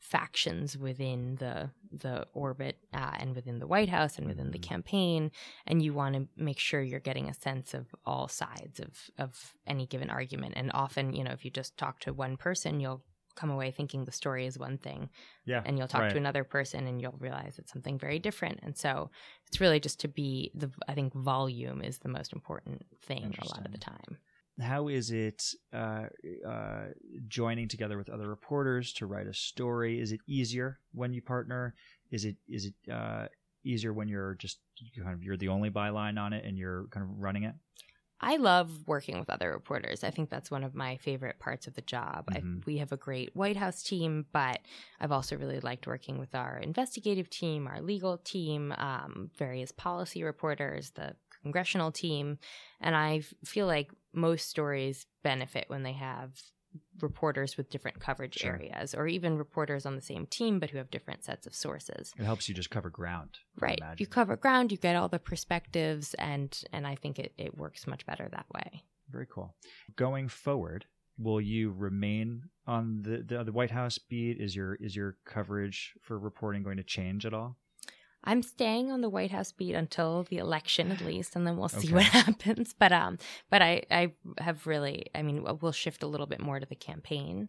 factions 0.00 0.76
within 0.76 1.36
the 1.36 1.70
the 1.90 2.26
orbit 2.32 2.78
uh, 2.94 3.12
and 3.18 3.34
within 3.34 3.58
the 3.58 3.66
White 3.66 3.88
House 3.88 4.18
and 4.18 4.26
within 4.26 4.50
the 4.50 4.58
campaign, 4.58 5.30
and 5.66 5.82
you 5.82 5.92
want 5.92 6.14
to 6.14 6.28
make 6.36 6.58
sure 6.58 6.80
you're 6.80 7.00
getting 7.00 7.28
a 7.28 7.34
sense 7.34 7.74
of 7.74 7.86
all 8.04 8.28
sides 8.28 8.80
of 8.80 9.10
of 9.18 9.54
any 9.66 9.86
given 9.86 10.10
argument. 10.10 10.54
And 10.56 10.70
often, 10.74 11.14
you 11.14 11.24
know, 11.24 11.32
if 11.32 11.44
you 11.44 11.50
just 11.50 11.76
talk 11.76 12.00
to 12.00 12.12
one 12.12 12.36
person, 12.36 12.80
you'll 12.80 13.02
come 13.38 13.50
away 13.50 13.70
thinking 13.70 14.04
the 14.04 14.12
story 14.12 14.46
is 14.46 14.58
one 14.58 14.78
thing. 14.78 15.08
Yeah. 15.44 15.62
And 15.64 15.78
you'll 15.78 15.86
talk 15.86 16.02
right. 16.02 16.10
to 16.10 16.16
another 16.16 16.42
person 16.42 16.88
and 16.88 17.00
you'll 17.00 17.14
realize 17.20 17.54
it's 17.58 17.72
something 17.72 17.96
very 17.96 18.18
different. 18.18 18.58
And 18.64 18.76
so 18.76 19.10
it's 19.46 19.60
really 19.60 19.78
just 19.78 20.00
to 20.00 20.08
be 20.08 20.50
the 20.54 20.70
I 20.88 20.94
think 20.94 21.14
volume 21.14 21.80
is 21.80 21.98
the 21.98 22.08
most 22.08 22.32
important 22.32 22.84
thing 23.02 23.34
a 23.40 23.48
lot 23.48 23.64
of 23.64 23.70
the 23.70 23.78
time. 23.78 24.18
How 24.60 24.88
is 24.88 25.10
it 25.10 25.54
uh, 25.72 26.06
uh, 26.46 26.86
joining 27.28 27.68
together 27.68 27.96
with 27.96 28.10
other 28.10 28.28
reporters 28.28 28.92
to 28.94 29.06
write 29.06 29.26
a 29.26 29.34
story? 29.34 30.00
Is 30.00 30.12
it 30.12 30.20
easier 30.26 30.80
when 30.92 31.12
you 31.12 31.22
partner? 31.22 31.74
Is 32.10 32.24
it 32.24 32.36
is 32.48 32.66
it 32.66 32.92
uh, 32.92 33.26
easier 33.64 33.92
when 33.92 34.08
you're 34.08 34.34
just 34.34 34.58
kind 34.96 35.14
of 35.14 35.22
you're 35.22 35.36
the 35.36 35.48
only 35.48 35.70
byline 35.70 36.18
on 36.18 36.32
it 36.32 36.44
and 36.44 36.58
you're 36.58 36.86
kind 36.90 37.04
of 37.04 37.10
running 37.18 37.44
it? 37.44 37.54
I 38.20 38.36
love 38.36 38.88
working 38.88 39.20
with 39.20 39.30
other 39.30 39.52
reporters. 39.52 40.02
I 40.02 40.10
think 40.10 40.28
that's 40.28 40.50
one 40.50 40.64
of 40.64 40.74
my 40.74 40.96
favorite 40.96 41.38
parts 41.38 41.68
of 41.68 41.74
the 41.74 41.82
job. 41.82 42.26
Mhm. 42.26 42.58
I, 42.58 42.62
we 42.66 42.78
have 42.78 42.90
a 42.90 42.96
great 42.96 43.36
White 43.36 43.56
House 43.56 43.80
team, 43.82 44.26
but 44.32 44.58
I've 44.98 45.12
also 45.12 45.36
really 45.36 45.60
liked 45.60 45.86
working 45.86 46.18
with 46.18 46.34
our 46.34 46.58
investigative 46.58 47.30
team, 47.30 47.68
our 47.68 47.80
legal 47.80 48.18
team, 48.18 48.72
um, 48.76 49.30
various 49.38 49.70
policy 49.70 50.24
reporters, 50.24 50.90
the 50.90 51.14
congressional 51.42 51.92
team. 51.92 52.38
And 52.80 52.94
I 52.96 53.22
feel 53.44 53.66
like 53.66 53.90
most 54.12 54.48
stories 54.48 55.06
benefit 55.22 55.64
when 55.68 55.82
they 55.82 55.92
have 55.92 56.32
reporters 57.00 57.56
with 57.56 57.70
different 57.70 57.98
coverage 57.98 58.36
Sure. 58.38 58.52
areas 58.52 58.94
or 58.94 59.06
even 59.06 59.38
reporters 59.38 59.86
on 59.86 59.96
the 59.96 60.02
same 60.02 60.26
team 60.26 60.58
but 60.58 60.70
who 60.70 60.78
have 60.78 60.90
different 60.90 61.24
sets 61.24 61.46
of 61.46 61.54
sources. 61.54 62.12
It 62.18 62.24
helps 62.24 62.48
you 62.48 62.54
just 62.54 62.70
cover 62.70 62.90
ground. 62.90 63.38
Right. 63.58 63.80
You 63.96 64.06
cover 64.06 64.36
ground, 64.36 64.70
you 64.70 64.78
get 64.78 64.96
all 64.96 65.08
the 65.08 65.18
perspectives 65.18 66.14
and 66.14 66.56
and 66.72 66.86
I 66.86 66.94
think 66.94 67.18
it, 67.18 67.32
it 67.38 67.56
works 67.56 67.86
much 67.86 68.04
better 68.04 68.28
that 68.30 68.46
way. 68.52 68.84
Very 69.10 69.26
cool. 69.32 69.54
Going 69.96 70.28
forward, 70.28 70.84
will 71.16 71.40
you 71.40 71.70
remain 71.72 72.44
on 72.66 73.02
the, 73.02 73.22
the 73.22 73.44
the 73.44 73.52
White 73.52 73.70
House 73.70 73.98
beat? 73.98 74.38
Is 74.38 74.54
your 74.54 74.74
is 74.74 74.94
your 74.94 75.16
coverage 75.24 75.94
for 76.02 76.18
reporting 76.18 76.62
going 76.62 76.76
to 76.76 76.84
change 76.84 77.24
at 77.24 77.32
all? 77.32 77.56
I'm 78.24 78.42
staying 78.42 78.90
on 78.90 79.00
the 79.00 79.08
White 79.08 79.30
House 79.30 79.52
beat 79.52 79.74
until 79.74 80.24
the 80.24 80.38
election 80.38 80.90
at 80.90 81.00
least, 81.04 81.36
and 81.36 81.46
then 81.46 81.56
we'll 81.56 81.68
see 81.68 81.88
Okay. 81.88 81.94
what 81.94 82.04
happens. 82.24 82.74
But 82.78 82.92
um, 82.92 83.18
but 83.50 83.62
I 83.62 83.82
I 83.90 84.12
have 84.38 84.66
really, 84.66 85.06
I 85.14 85.22
mean, 85.22 85.44
we'll 85.60 85.72
shift 85.72 86.02
a 86.02 86.06
little 86.06 86.26
bit 86.26 86.40
more 86.40 86.58
to 86.60 86.66
the 86.66 86.74
campaign, 86.74 87.48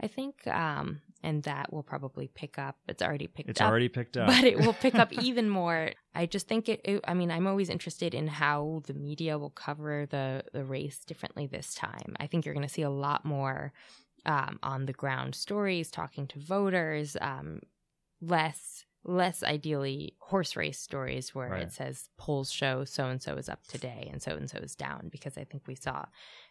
I 0.00 0.08
think, 0.08 0.46
um, 0.46 1.00
and 1.22 1.42
that 1.44 1.72
will 1.72 1.82
probably 1.82 2.28
pick 2.34 2.58
up. 2.58 2.76
It's 2.88 3.02
already 3.02 3.26
picked 3.26 3.50
It's 3.50 3.60
up, 3.60 3.70
already 3.70 3.88
picked 3.88 4.16
up. 4.16 4.28
but 4.28 4.44
it 4.44 4.58
will 4.58 4.74
pick 4.74 4.94
up 4.96 5.12
even 5.28 5.48
more. 5.48 5.92
I 6.14 6.26
just 6.26 6.46
think 6.46 6.68
it, 6.68 6.80
it. 6.84 7.00
I 7.08 7.14
mean, 7.14 7.30
I'm 7.30 7.46
always 7.46 7.70
interested 7.70 8.12
in 8.14 8.26
how 8.28 8.82
the 8.86 8.94
media 8.94 9.38
will 9.38 9.50
cover 9.50 10.06
the 10.06 10.44
the 10.52 10.64
race 10.64 10.98
differently 11.04 11.46
this 11.46 11.74
time. 11.74 12.16
I 12.20 12.26
think 12.26 12.44
you're 12.44 12.54
going 12.54 12.66
to 12.68 12.72
see 12.72 12.82
a 12.82 12.90
lot 12.90 13.24
more 13.24 13.72
um, 14.26 14.58
on 14.62 14.86
the 14.86 14.92
ground 14.92 15.34
stories, 15.34 15.90
talking 15.90 16.26
to 16.28 16.38
voters, 16.38 17.16
um, 17.20 17.60
less 18.20 18.84
less 19.04 19.42
ideally 19.42 20.14
horse 20.20 20.54
race 20.56 20.78
stories 20.78 21.34
where 21.34 21.50
Right. 21.50 21.62
it 21.62 21.72
says 21.72 22.08
polls 22.16 22.52
show 22.52 22.84
so 22.84 23.06
and 23.06 23.20
so 23.20 23.34
is 23.34 23.48
up 23.48 23.66
today 23.66 24.08
and 24.12 24.22
so 24.22 24.32
and 24.32 24.48
so 24.48 24.58
is 24.58 24.74
down 24.76 25.08
because 25.10 25.36
I 25.36 25.44
think 25.44 25.66
we 25.66 25.74
saw 25.74 26.04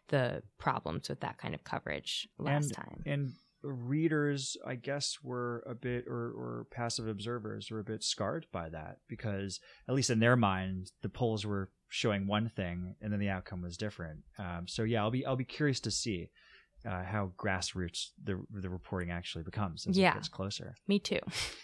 the 0.10 0.44
problems 0.58 1.08
with 1.08 1.22
that 1.22 1.38
kind 1.38 1.56
of 1.56 1.64
coverage 1.64 2.28
last 2.38 2.66
and, 2.66 2.74
time. 2.76 3.04
And 3.06 3.34
readers, 3.64 4.58
I 4.66 4.76
guess, 4.76 5.20
were 5.24 5.64
a 5.68 5.76
bit, 5.76 6.06
or, 6.08 6.32
or 6.32 6.68
passive 6.72 7.08
observers 7.08 7.70
were 7.70 7.80
a 7.80 7.84
bit 7.84 8.04
scarred 8.04 8.48
by 8.52 8.70
that 8.70 8.98
because, 9.08 9.60
at 9.88 9.96
least 9.96 10.10
in 10.10 10.20
their 10.20 10.36
mind, 10.36 10.92
the 11.02 11.10
polls 11.10 11.46
were 11.46 11.70
showing 11.88 12.26
one 12.26 12.50
thing 12.50 12.96
and 13.02 13.12
then 13.12 13.20
the 13.20 13.30
outcome 13.30 13.62
was 13.62 13.78
different. 13.78 14.22
Um, 14.40 14.66
so 14.68 14.84
yeah, 14.84 15.02
I'll 15.02 15.12
be 15.12 15.26
I'll 15.26 15.36
be 15.36 15.46
curious 15.46 15.80
to 15.82 15.92
see 15.92 16.30
uh, 16.86 17.04
how 17.04 17.32
grassroots 17.38 18.10
the 18.24 18.40
the 18.52 18.70
reporting 18.70 19.12
actually 19.12 19.44
becomes 19.44 19.86
as 19.88 19.98
Yeah. 19.98 20.12
it 20.12 20.16
gets 20.16 20.30
closer. 20.30 20.76
Me 20.88 21.00
too. 21.00 21.20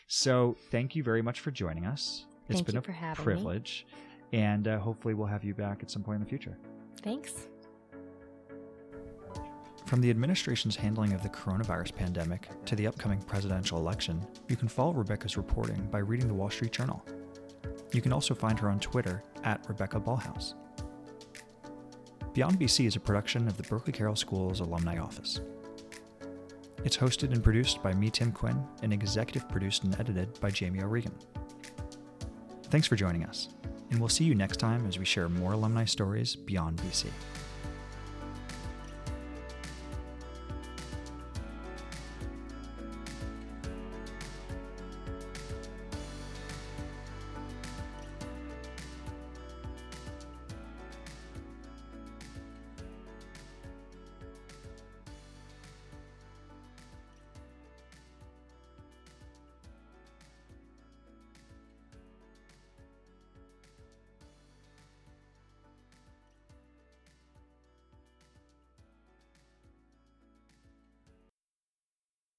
So 0.08 0.56
thank 0.72 0.96
you 0.96 1.04
very 1.04 1.22
much 1.22 1.40
for 1.40 1.52
joining 1.52 1.86
us. 1.86 2.26
It's 2.50 2.62
Thank 2.62 2.68
been 2.68 2.78
a 2.78 2.92
having 2.92 3.20
me. 3.22 3.24
privilege, 3.24 3.86
and 4.32 4.68
uh, 4.68 4.80
hopefully 4.80 5.14
we'll 5.14 5.28
have 5.28 5.44
you 5.44 5.54
back 5.54 5.84
at 5.84 5.92
some 5.92 6.02
point 6.04 6.16
in 6.18 6.22
the 6.24 6.30
future. 6.30 6.58
Thanks. 7.02 7.34
From 9.86 10.02
the 10.02 10.10
administration's 10.10 10.76
handling 10.76 11.14
of 11.14 11.24
the 11.24 11.30
coronavirus 11.30 11.96
pandemic 11.96 12.50
to 12.66 12.76
the 12.76 12.88
upcoming 12.88 13.22
presidential 13.22 13.78
election, 13.78 14.26
you 14.50 14.56
can 14.58 14.68
follow 14.68 14.92
Rebecca's 14.94 15.38
reporting 15.38 15.82
by 15.92 16.00
reading 16.00 16.28
the 16.28 16.34
Wall 16.34 16.50
Street 16.50 16.72
Journal. 16.74 17.04
You 17.94 18.02
can 18.02 18.12
also 18.12 18.36
find 18.36 18.60
her 18.60 18.70
on 18.70 18.80
Twitter 18.82 19.24
at 19.46 19.66
Rebecca 19.70 20.00
Ballhaus. 20.00 20.56
Beyond 22.38 22.60
BC 22.60 22.86
is 22.86 22.96
a 22.96 23.00
production 23.00 23.48
of 23.48 23.58
the 23.58 23.64
Berkeley 23.64 23.92
Carroll 23.92 24.16
School's 24.16 24.60
Alumni 24.60 25.00
Office. 25.00 25.42
It's 26.84 26.96
hosted 26.96 27.34
and 27.34 27.44
produced 27.44 27.82
by 27.82 27.94
me, 27.94 28.12
Tim 28.12 28.32
Quinn, 28.32 28.64
and 28.84 28.94
executive 28.94 29.50
produced 29.50 29.86
and 29.86 30.00
edited 30.00 30.40
by 30.40 30.52
Jamie 30.52 30.84
O'Regan. 30.84 31.16
Thanks 32.66 32.86
for 32.86 32.96
joining 32.96 33.24
us, 33.24 33.50
and 33.90 34.00
we'll 34.00 34.08
see 34.08 34.24
you 34.24 34.36
next 34.36 34.58
time 34.58 34.86
as 34.86 35.00
we 35.00 35.04
share 35.04 35.28
more 35.28 35.54
alumni 35.54 35.84
stories 35.84 36.36
beyond 36.36 36.78
BC. 36.78 37.08